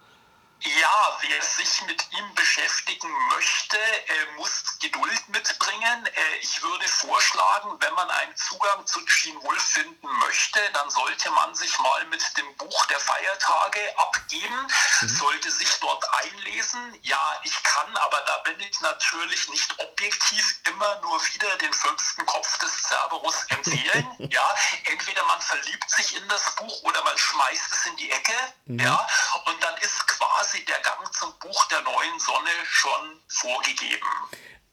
Ja, 0.63 1.17
wer 1.21 1.41
sich 1.41 1.82
mit 1.88 2.12
ihm 2.12 2.36
beschäftigen 2.36 3.10
möchte, 3.30 3.78
äh, 3.78 4.26
muss 4.38 4.63
Geduld 4.80 5.30
mitbringen. 5.30 6.06
Äh, 6.06 6.36
ich 6.41 6.62
würde 6.62 6.88
vorschlagen, 6.88 7.78
wenn 7.80 7.93
man 7.95 8.10
einen 8.12 8.36
Zugang 8.36 8.86
zu 8.86 9.04
Gene 9.06 9.41
Wolfe 9.43 9.71
finden 9.71 10.08
möchte, 10.19 10.60
dann 10.74 10.89
sollte 10.89 11.32
man 11.32 11.56
sich 11.56 11.78
mal 11.80 12.06
mit 12.08 12.21
dem 12.38 12.56
Buch 12.58 12.86
der 12.88 13.00
Feiertage 13.00 13.80
abgeben, 13.97 14.67
sollte 15.02 15.50
sich 15.52 15.80
dort 15.80 16.04
einlesen. 16.24 16.97
Ja, 17.02 17.39
ich 17.43 17.63
kann, 17.63 17.95
aber 17.97 18.21
da 18.21 18.38
bin 18.39 18.60
ich 18.60 18.80
natürlich 18.82 19.50
nicht 19.50 19.80
objektiv 19.80 20.60
immer 20.65 21.00
nur 21.02 21.19
wieder 21.34 21.58
den 21.58 21.74
fünften 21.74 22.26
Kopf 22.26 22.58
des 22.60 22.84
Cerberus 22.84 23.45
empfehlen. 23.50 24.08
ja, 24.32 24.56
entweder 24.86 25.26
man 25.26 25.41
verliebt 25.41 25.89
sich 25.89 26.15
in 26.15 26.28
das 26.28 26.56
Buch 26.56 26.84
oder 26.84 27.04
man 27.04 27.17
schmeißt 27.17 27.74
es 27.74 27.86
in 27.86 27.95
die 27.97 28.12
Ecke. 28.12 28.34
Ja, 28.65 29.08
und 29.45 29.63
dann 29.63 29.78
ist 29.78 30.08
quasi 30.08 30.63
der 30.65 30.80
Gang 30.80 31.13
zum 31.13 31.38
Buch 31.39 31.65
der 31.67 31.82
neuen 31.82 32.19
Sonne 32.19 32.52
schon 32.82 33.20
vorgegeben. 33.28 34.08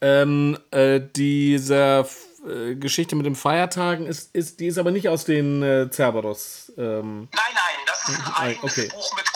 Ähm, 0.00 0.58
äh, 0.70 1.00
diese 1.16 2.08
äh, 2.46 2.74
Geschichte 2.76 3.16
mit 3.16 3.26
den 3.26 3.34
Feiertagen 3.34 4.06
ist, 4.06 4.34
ist, 4.34 4.60
die 4.60 4.66
ist 4.68 4.78
aber 4.78 4.90
nicht 4.90 5.08
aus 5.08 5.24
den 5.24 5.62
äh, 5.62 5.90
Cerberus. 5.90 6.72
Ähm, 6.76 7.28
Nein, 7.32 7.44
nein, 7.54 7.78
das 7.86 8.08
ist 8.08 8.26
ein 8.26 8.34
eigenes 8.34 8.72
okay. 8.72 8.88
Buch 8.94 9.16
mit 9.16 9.27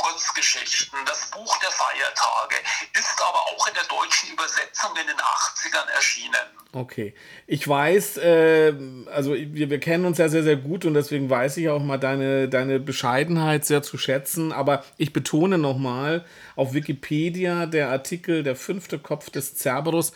deutschen 4.23 4.33
Übersetzung 4.33 4.91
in 5.01 5.07
den 5.07 5.17
80ern 5.17 5.95
erschienen. 5.95 6.35
okay. 6.73 7.15
Ich 7.47 7.67
weiß, 7.67 8.19
äh, 8.19 8.75
also 9.13 9.35
wir, 9.35 9.71
wir 9.71 9.81
kennen 9.81 10.05
uns 10.05 10.19
ja 10.19 10.29
sehr, 10.29 10.43
sehr 10.43 10.57
gut 10.57 10.85
und 10.85 10.95
deswegen 10.95 11.29
weiß 11.29 11.57
ich 11.59 11.69
auch 11.69 11.83
mal 11.83 11.99
deine, 11.99 12.49
deine 12.49 12.81
Bescheidenheit 12.81 13.65
sehr 13.65 13.83
zu 13.83 13.99
schätzen. 13.99 14.53
Aber 14.53 14.85
ich 14.97 15.13
betone 15.13 15.59
nochmal, 15.59 16.25
auf 16.57 16.73
Wikipedia 16.75 17.67
der 17.67 17.91
Artikel 17.91 18.43
Der 18.43 18.57
fünfte 18.57 18.99
Kopf 18.99 19.31
des 19.31 19.57
Cerberus 19.57 20.13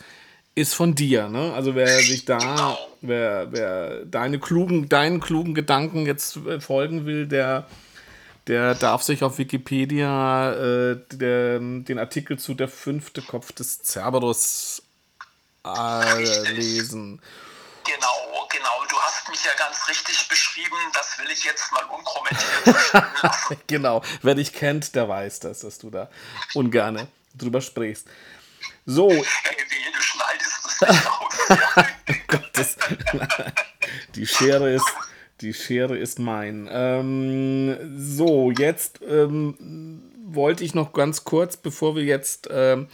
ist 0.55 0.73
von 0.73 0.95
dir, 0.95 1.29
ne? 1.29 1.53
Also 1.53 1.75
wer 1.75 1.87
sich 1.99 2.25
da, 2.25 2.37
Genau. 2.39 2.77
wer, 3.01 3.51
wer 3.51 4.05
deine 4.05 4.39
klugen, 4.39 4.89
deinen 4.89 5.19
klugen 5.19 5.53
Gedanken 5.53 6.07
jetzt 6.07 6.37
äh, 6.37 6.59
folgen 6.59 7.05
will, 7.05 7.27
der, 7.27 7.67
der 8.47 8.75
darf 8.75 9.03
sich 9.03 9.23
auf 9.23 9.37
Wikipedia 9.37 10.53
äh, 10.53 11.01
der, 11.11 11.59
den 11.59 11.99
Artikel 11.99 12.39
zu 12.39 12.53
der 12.53 12.67
fünfte 12.67 13.21
Kopf 13.21 13.51
des 13.51 13.83
Cerberus 13.83 14.81
äh, 15.65 16.51
lesen. 16.51 17.21
Genau, 17.85 18.47
genau. 18.49 18.85
Du 18.89 18.95
hast 18.99 19.29
mich 19.29 19.43
ja 19.43 19.51
ganz 19.57 19.87
richtig 19.87 20.27
beschrieben. 20.27 20.75
Das 20.93 21.17
will 21.19 21.29
ich 21.31 21.43
jetzt 21.43 21.71
mal 21.71 21.83
unkommentiert 21.85 22.93
lassen. 23.23 23.61
Genau, 23.67 24.03
wer 24.21 24.35
dich 24.35 24.53
kennt, 24.53 24.95
der 24.95 25.07
weiß 25.07 25.39
das, 25.41 25.59
dass 25.59 25.77
du 25.77 25.89
da 25.89 26.09
ungerne 26.53 27.07
drüber 27.35 27.61
sprichst. 27.61 28.07
So, 28.85 29.09
Hey, 29.09 29.23
wehe, 29.23 29.91
du 29.93 30.01
schneidest 30.01 30.65
es 30.65 30.81
nicht 30.81 31.07
aus. 31.07 31.33
Ja. 31.49 31.87
Gottes. 32.27 32.77
Die 34.15 34.25
Schere 34.25 34.73
ist, 34.73 34.87
die 35.41 35.53
Schere 35.53 35.97
ist 35.97 36.19
mein. 36.19 36.67
Ähm, 36.71 37.77
so, 37.97 38.51
jetzt 38.51 39.01
ähm, 39.07 40.01
wollte 40.25 40.63
ich 40.63 40.73
noch 40.73 40.93
ganz 40.93 41.23
kurz, 41.23 41.57
bevor 41.57 41.95
wir 41.95 42.03
jetzt 42.03 42.49
ähm, 42.51 42.87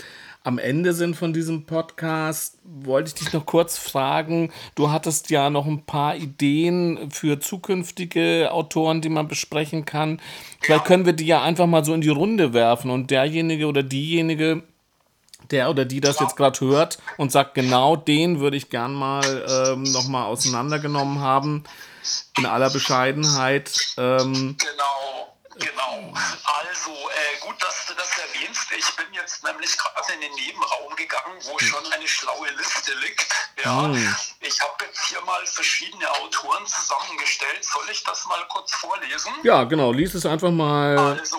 am 0.43 0.58
Ende 0.58 0.91
sind 0.91 1.15
von 1.15 1.32
diesem 1.32 1.65
Podcast, 1.65 2.58
wollte 2.65 3.10
ich 3.10 3.13
dich 3.15 3.34
noch 3.34 3.45
kurz 3.45 3.77
fragen. 3.77 4.51
Du 4.75 4.91
hattest 4.91 5.29
ja 5.29 5.49
noch 5.49 5.65
ein 5.65 5.86
paar 5.86 6.17
Ideen 6.17 7.10
für 7.12 7.39
zukünftige 7.39 8.49
Autoren, 8.51 8.99
die 8.99 9.10
man 9.10 9.29
besprechen 9.29 9.86
kann. 9.86 10.19
Vielleicht 10.62 10.86
können 10.86 11.06
wir 11.06 11.13
die 11.13 11.25
ja 11.25 11.41
einfach 11.41 11.65
mal 11.65 11.86
so 11.86 11.93
in 11.93 12.01
die 12.01 12.10
Runde 12.10 12.53
werfen 12.53 12.91
und 12.91 13.10
derjenige 13.10 13.67
oder 13.67 13.84
diejenige, 13.84 14.63
der 15.49 15.69
oder 15.69 15.86
die 15.86 16.01
das 16.01 16.19
jetzt 16.19 16.36
gerade 16.36 16.60
hört 16.60 16.97
und 17.17 17.32
sagt, 17.32 17.53
genau 17.53 17.95
den 17.95 18.39
würde 18.41 18.58
ich 18.58 18.69
gern 18.69 18.93
mal 18.93 19.45
ähm, 19.47 19.84
nochmal 19.84 20.25
auseinandergenommen 20.25 21.19
haben, 21.19 21.63
in 22.37 22.45
aller 22.45 22.69
Bescheidenheit. 22.69 23.71
Ähm, 23.97 24.57
Genau, 24.57 25.35
genau. 25.57 26.13
Also, 26.43 26.91
äh, 26.91 27.39
gut, 27.41 27.61
dass 27.61 27.85
du 27.87 27.93
das 27.93 28.09
erwähnst. 28.17 28.71
Ich 28.77 28.95
bin 28.95 29.05
jetzt 29.13 29.43
nämlich 29.43 29.77
gerade 29.77 30.13
in 30.13 30.21
den 30.21 30.33
Nebenraum 30.33 30.95
gegangen, 30.95 31.37
wo 31.43 31.57
schon 31.59 31.85
eine 31.91 32.07
schlaue 32.07 32.49
Liste 32.51 32.93
liegt. 32.95 33.27
Ja, 33.63 33.89
ich 34.41 34.59
habe 34.61 34.85
jetzt 34.85 35.05
hier 35.07 35.21
mal 35.21 35.45
verschiedene 35.45 36.09
Autoren 36.21 36.65
zusammengestellt. 36.65 37.63
Soll 37.63 37.89
ich 37.91 38.03
das 38.03 38.25
mal 38.25 38.43
kurz 38.49 38.73
vorlesen? 38.73 39.31
ja, 39.43 39.63
genau, 39.63 39.91
lies 39.91 40.13
es 40.15 40.25
einfach 40.25 40.51
mal. 40.51 40.97
Also, 40.97 41.37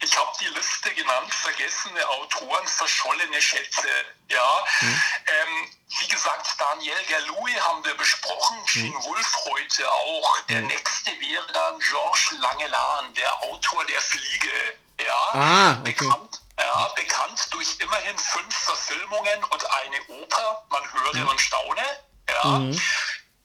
ich 0.00 0.16
habe 0.16 0.30
die 0.40 0.46
Liste 0.46 0.90
genannt, 0.94 1.32
vergessene 1.34 2.08
Autoren, 2.08 2.66
verschollene 2.66 3.40
Schätze. 3.40 3.88
Ja, 4.28 4.64
ähm, 4.82 5.70
wie 6.00 6.08
gesagt, 6.08 6.46
Daniel 6.58 6.96
Galouy 7.08 7.52
haben 7.54 7.84
wir 7.84 7.94
besprochen, 7.96 8.58
Gene 8.66 8.90
Mhm. 8.90 9.02
Wolf 9.04 9.36
heute 9.46 9.90
auch. 9.90 10.40
Der 10.48 10.60
nächste 10.62 11.10
wäre 11.20 11.52
dann 11.52 11.78
Georges 11.80 12.30
Langelan, 12.38 13.14
der 13.14 13.42
Autor 13.42 13.84
der 13.86 14.00
Fliege. 14.00 14.78
Ja, 15.00 15.28
Ah, 15.32 15.72
okay. 15.80 15.92
bekannt, 15.92 16.40
ja, 16.58 16.88
bekannt 16.96 17.46
durch 17.50 17.76
immerhin 17.78 18.18
fünf 18.18 18.54
Verfilmungen 18.54 19.44
und 19.44 19.64
eine 19.70 20.02
Oper. 20.22 20.64
Man 20.70 20.82
höre 20.92 21.28
und 21.30 21.40
staune. 21.40 21.82
Ja. 22.28 22.44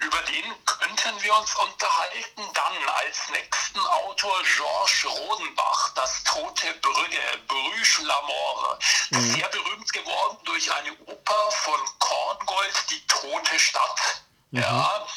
Über 0.03 0.21
den 0.23 0.65
könnten 0.65 1.23
wir 1.23 1.35
uns 1.35 1.55
unterhalten. 1.55 2.41
Dann 2.53 2.89
als 2.89 3.29
nächsten 3.29 3.79
Autor 3.79 4.35
Georges 4.43 5.05
Rodenbach, 5.05 5.93
Das 5.95 6.23
Tote 6.23 6.73
Brügge, 6.81 7.21
Bruges 7.47 7.99
la 7.99 8.21
Mort. 8.21 8.83
Sehr 9.11 9.47
berühmt 9.47 9.93
geworden 9.93 10.37
durch 10.43 10.71
eine 10.73 10.91
Oper 11.05 11.51
von 11.51 11.79
Korngold, 11.99 12.85
Die 12.89 13.07
Tote 13.07 13.59
Stadt. 13.59 14.23
Ja, 14.51 15.07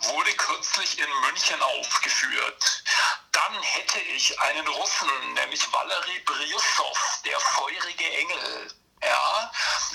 wurde 0.00 0.32
kürzlich 0.34 0.98
in 0.98 1.08
München 1.22 1.62
aufgeführt. 1.62 2.84
Dann 3.32 3.62
hätte 3.62 4.00
ich 4.00 4.38
einen 4.40 4.66
Russen, 4.68 5.34
nämlich 5.34 5.72
Valery 5.72 6.18
Briusov, 6.26 7.20
der 7.24 7.40
feurige 7.40 8.04
Engel. 8.04 8.81
Ja, 9.02 9.50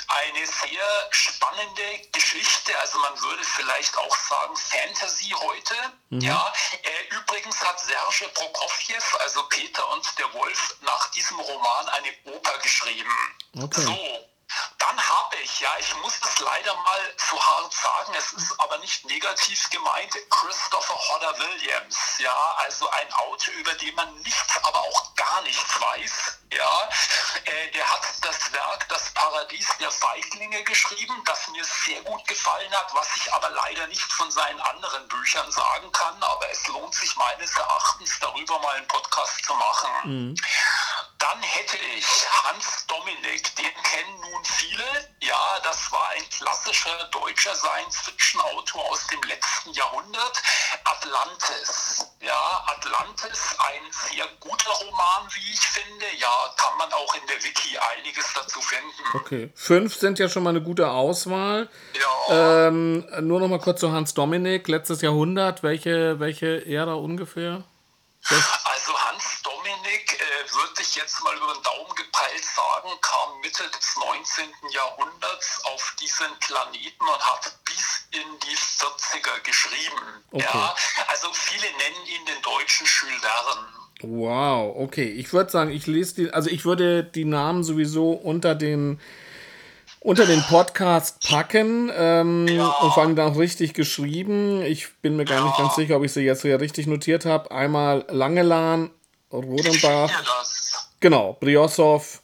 eine 0.07 0.45
sehr 0.45 1.07
spannende 1.11 1.99
Geschichte, 2.11 2.77
also 2.79 2.99
man 2.99 3.21
würde 3.21 3.43
vielleicht 3.43 3.97
auch 3.97 4.17
sagen 4.29 4.55
Fantasy 4.55 5.29
heute. 5.29 5.75
Ja, 6.09 6.53
äh, 6.83 7.15
übrigens 7.15 7.61
hat 7.61 7.79
Serge 7.79 8.29
Prokofjew, 8.33 9.17
also 9.19 9.43
Peter 9.49 9.87
und 9.91 10.05
der 10.17 10.33
Wolf, 10.33 10.75
nach 10.81 11.11
diesem 11.11 11.39
Roman 11.39 11.89
eine 11.89 12.35
Oper 12.35 12.57
geschrieben. 12.59 13.11
Okay. 13.61 13.81
So, 13.81 14.26
ja, 15.59 15.75
ich 15.79 15.95
muss 15.97 16.19
das 16.19 16.39
leider 16.39 16.75
mal 16.75 17.13
so 17.17 17.41
hart 17.41 17.73
sagen, 17.73 18.13
es 18.17 18.33
ist 18.33 18.59
aber 18.59 18.77
nicht 18.79 19.05
negativ 19.05 19.69
gemeint, 19.69 20.13
Christopher 20.29 20.95
Hodder 20.95 21.37
Williams, 21.39 21.97
ja, 22.19 22.55
also 22.57 22.89
ein 22.89 23.13
Autor, 23.13 23.53
über 23.55 23.73
den 23.73 23.95
man 23.95 24.13
nichts, 24.21 24.57
aber 24.63 24.79
auch 24.79 25.15
gar 25.15 25.41
nichts 25.41 25.81
weiß, 25.81 26.39
ja, 26.53 26.89
äh, 27.45 27.71
der 27.71 27.91
hat 27.91 28.03
das 28.21 28.53
Werk 28.53 28.87
Das 28.89 29.13
Paradies 29.13 29.67
der 29.79 29.91
Feiglinge 29.91 30.63
geschrieben, 30.63 31.21
das 31.25 31.47
mir 31.49 31.63
sehr 31.63 32.01
gut 32.03 32.25
gefallen 32.27 32.71
hat, 32.71 32.93
was 32.93 33.07
ich 33.15 33.33
aber 33.33 33.49
leider 33.49 33.87
nicht 33.87 34.11
von 34.13 34.29
seinen 34.31 34.59
anderen 34.61 35.07
Büchern 35.07 35.51
sagen 35.51 35.91
kann, 35.91 36.21
aber 36.21 36.49
es 36.51 36.67
lohnt 36.67 36.93
sich 36.93 37.15
meines 37.15 37.55
Erachtens, 37.55 38.19
darüber 38.19 38.59
mal 38.59 38.75
einen 38.75 38.87
Podcast 38.87 39.43
zu 39.45 39.53
machen. 39.55 40.35
Dann 41.19 41.41
hätte 41.41 41.77
ich 41.97 42.05
Hans 42.43 42.85
Dominik, 42.87 43.55
den 43.55 43.65
kennen 43.83 44.19
nun 44.21 44.43
viele. 44.45 44.83
Ja, 45.21 45.59
das 45.63 45.91
war 45.91 46.09
ein 46.15 46.23
klassischer 46.29 47.03
deutscher 47.11 47.55
Science-Fiction-Autor 47.55 48.85
aus 48.91 49.07
dem 49.07 49.21
letzten 49.23 49.71
Jahrhundert. 49.73 50.41
Atlantis. 50.83 52.05
Ja, 52.21 52.63
Atlantis, 52.67 53.55
ein 53.57 53.81
sehr 54.13 54.25
guter 54.39 54.69
Roman, 54.71 55.27
wie 55.33 55.51
ich 55.51 55.59
finde. 55.59 56.05
Ja, 56.19 56.53
kann 56.57 56.77
man 56.77 56.91
auch 56.93 57.15
in 57.15 57.25
der 57.27 57.43
Wiki 57.43 57.77
einiges 57.97 58.25
dazu 58.35 58.61
finden. 58.61 59.03
Okay. 59.15 59.51
Fünf 59.55 59.95
sind 59.95 60.19
ja 60.19 60.29
schon 60.29 60.43
mal 60.43 60.51
eine 60.51 60.61
gute 60.61 60.89
Auswahl. 60.89 61.67
Ja, 62.29 62.67
Ähm, 62.67 63.05
nur 63.21 63.39
noch 63.39 63.47
mal 63.47 63.59
kurz 63.59 63.79
zu 63.79 63.91
Hans 63.91 64.13
Dominik. 64.13 64.67
Letztes 64.67 65.01
Jahrhundert. 65.01 65.63
Welche, 65.63 66.19
welche 66.19 66.65
Ära 66.65 66.93
ungefähr? 66.93 67.63
also 68.29 68.76
jetzt 70.97 71.21
mal 71.23 71.35
über 71.37 71.53
den 71.53 71.63
Daumen 71.63 71.93
gepeilt 71.95 72.43
sagen, 72.43 72.89
kam 73.01 73.39
Mitte 73.41 73.63
des 73.69 73.95
19. 73.97 74.45
Jahrhunderts 74.73 75.61
auf 75.65 75.95
diesen 76.01 76.27
Planeten 76.39 77.01
und 77.01 77.19
hat 77.21 77.55
bis 77.65 78.07
in 78.11 78.27
die 78.43 78.55
40er 78.57 79.39
geschrieben. 79.43 80.01
Okay. 80.31 80.45
Ja, 80.53 80.75
also 81.07 81.27
viele 81.33 81.67
nennen 81.77 82.05
ihn 82.07 82.25
den 82.25 82.41
deutschen 82.41 82.85
Jules 82.87 83.21
Verne. 83.21 83.67
Wow, 84.01 84.75
okay. 84.77 85.09
Ich 85.09 85.33
würde 85.33 85.49
sagen, 85.49 85.71
ich 85.71 85.87
lese 85.87 86.15
die, 86.15 86.31
also 86.31 86.49
ich 86.49 86.65
würde 86.65 87.03
die 87.03 87.25
Namen 87.25 87.63
sowieso 87.63 88.11
unter 88.11 88.55
den 88.55 88.99
unter 89.99 90.25
den 90.27 90.41
Podcast 90.43 91.27
packen 91.27 91.91
ähm, 91.93 92.47
Ja. 92.47 92.67
und 92.67 92.93
vor 92.93 93.03
allem 93.03 93.15
dann 93.15 93.33
auch 93.33 93.37
richtig 93.37 93.73
geschrieben. 93.73 94.61
Ich 94.61 94.93
bin 95.01 95.15
mir 95.17 95.25
gar 95.25 95.43
nicht 95.43 95.57
Ja. 95.57 95.63
ganz 95.65 95.75
sicher, 95.75 95.97
ob 95.97 96.03
ich 96.03 96.13
sie 96.13 96.21
jetzt 96.21 96.43
hier 96.43 96.61
richtig 96.61 96.85
notiert 96.87 97.25
habe. 97.25 97.49
Einmal 97.51 98.05
Langelan, 98.09 98.91
Rodenbach, 99.33 100.11
Genau, 100.99 101.37
Briosov, 101.39 102.21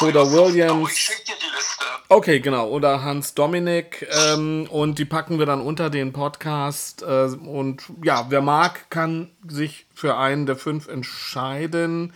Hoda 0.00 0.22
Ich 0.22 0.30
Williams. 0.30 0.96
schicke 0.96 1.24
dir 1.24 1.34
die 1.40 1.54
Liste. 1.56 1.84
Okay, 2.08 2.40
genau. 2.40 2.68
Oder 2.68 3.02
Hans 3.02 3.34
Dominik. 3.34 4.06
Ähm, 4.28 4.68
und 4.70 4.98
die 4.98 5.04
packen 5.04 5.38
wir 5.38 5.46
dann 5.46 5.60
unter 5.60 5.90
den 5.90 6.12
Podcast. 6.12 7.02
Äh, 7.02 7.24
und 7.26 7.82
ja, 8.04 8.26
wer 8.28 8.40
mag, 8.42 8.88
kann 8.90 9.30
sich 9.48 9.86
für 9.94 10.16
einen 10.16 10.46
der 10.46 10.56
fünf 10.56 10.86
entscheiden. 10.86 12.12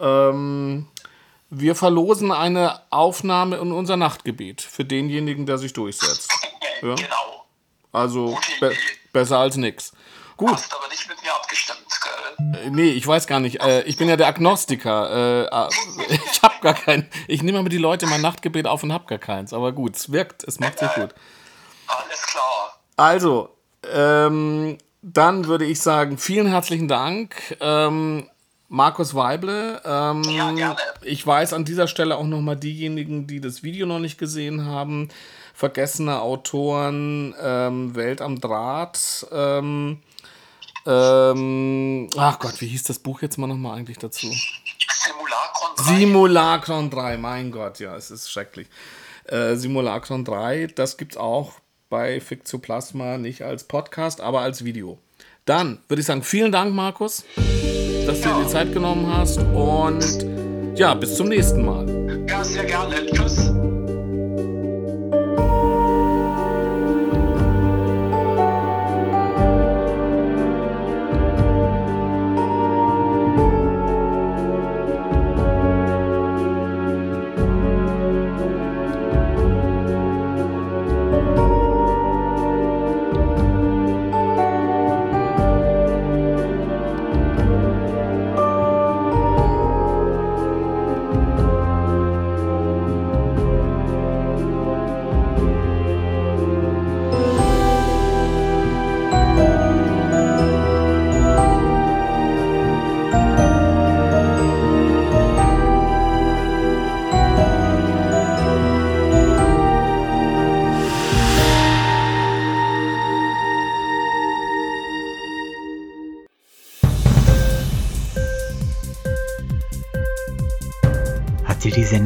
Ähm, 0.00 0.88
wir 1.50 1.74
verlosen 1.76 2.32
eine 2.32 2.80
Aufnahme 2.90 3.56
in 3.58 3.70
unser 3.72 3.96
Nachtgebiet 3.96 4.60
für 4.62 4.84
denjenigen, 4.84 5.46
der 5.46 5.58
sich 5.58 5.72
durchsetzt. 5.72 6.30
Ja. 6.82 6.96
Genau. 6.96 7.46
Also 7.92 8.36
be 8.58 8.72
besser 9.12 9.38
als 9.38 9.56
nix. 9.56 9.92
Gut. 10.36 10.50
Hast 10.50 10.74
aber 10.74 10.88
nicht 10.88 11.08
mit 11.08 11.22
mir 11.22 11.32
abgestimmt, 11.32 11.78
gell? 12.02 12.64
Äh, 12.66 12.70
Nee, 12.70 12.90
ich 12.90 13.06
weiß 13.06 13.26
gar 13.26 13.40
nicht. 13.40 13.60
Äh, 13.62 13.82
ich 13.82 13.96
bin 13.96 14.08
ja 14.08 14.16
der 14.16 14.26
Agnostiker. 14.28 15.48
Äh, 15.50 15.64
äh, 15.64 15.68
ich 16.32 16.42
habe 16.42 16.54
gar 16.60 16.74
keinen. 16.74 17.06
Ich 17.28 17.42
nehme 17.42 17.58
aber 17.58 17.68
die 17.68 17.78
Leute 17.78 18.06
in 18.06 18.10
mein 18.10 18.20
Nachtgebet 18.22 18.66
auf 18.66 18.82
und 18.82 18.92
habe 18.92 19.06
gar 19.06 19.18
keins. 19.18 19.52
Aber 19.52 19.72
gut, 19.72 19.96
es 19.96 20.12
wirkt, 20.12 20.44
es 20.44 20.60
macht 20.60 20.78
sich 20.78 20.92
gut. 20.94 21.14
Alles 21.86 22.22
klar. 22.26 22.78
Also, 22.96 23.50
ähm, 23.92 24.78
dann 25.02 25.46
würde 25.46 25.64
ich 25.64 25.80
sagen, 25.80 26.18
vielen 26.18 26.46
herzlichen 26.46 26.88
Dank. 26.88 27.56
Ähm, 27.60 28.28
Markus 28.68 29.14
Weible. 29.14 29.80
Ähm, 29.84 30.22
Ja, 30.24 30.50
gerne. 30.52 30.76
Ich 31.02 31.26
weiß 31.26 31.52
an 31.52 31.64
dieser 31.64 31.88
Stelle 31.88 32.16
auch 32.16 32.24
nochmal 32.24 32.56
diejenigen, 32.56 33.26
die 33.26 33.40
das 33.40 33.62
Video 33.62 33.86
noch 33.86 33.98
nicht 33.98 34.18
gesehen 34.18 34.64
haben. 34.64 35.08
Vergessene 35.54 36.22
Autoren, 36.22 37.34
ähm, 37.42 37.94
Welt 37.94 38.22
am 38.22 38.40
Draht. 38.40 39.26
Ähm, 39.30 40.00
ähm, 40.86 42.08
ach 42.16 42.38
Gott, 42.38 42.60
wie 42.60 42.66
hieß 42.66 42.84
das 42.84 42.98
Buch 42.98 43.22
jetzt 43.22 43.38
mal 43.38 43.46
nochmal 43.46 43.78
eigentlich 43.78 43.98
dazu? 43.98 44.26
Simulacron 44.26 45.76
3. 45.76 45.84
Simulacron 45.84 46.90
3, 46.90 47.16
mein 47.16 47.50
Gott, 47.52 47.78
ja, 47.80 47.96
es 47.96 48.10
ist 48.10 48.30
schrecklich. 48.30 48.68
Äh, 49.24 49.56
Simulacron 49.56 50.24
3, 50.24 50.68
das 50.74 50.96
gibt's 50.96 51.16
auch 51.16 51.54
bei 51.88 52.20
Fictoplasma, 52.20 53.18
nicht 53.18 53.42
als 53.42 53.64
Podcast, 53.64 54.20
aber 54.20 54.40
als 54.40 54.64
Video. 54.64 54.98
Dann 55.44 55.78
würde 55.88 56.00
ich 56.00 56.06
sagen, 56.06 56.22
vielen 56.22 56.52
Dank, 56.52 56.74
Markus, 56.74 57.24
dass 58.06 58.20
du 58.20 58.28
dir 58.28 58.42
die 58.44 58.48
Zeit 58.48 58.72
genommen 58.72 59.06
hast 59.14 59.38
und 59.38 60.78
ja, 60.78 60.94
bis 60.94 61.16
zum 61.16 61.28
nächsten 61.28 61.64
Mal. 61.64 62.26
ja, 62.28 62.42
sehr 62.42 62.64
gerne. 62.64 63.06
Tschüss. 63.06 63.52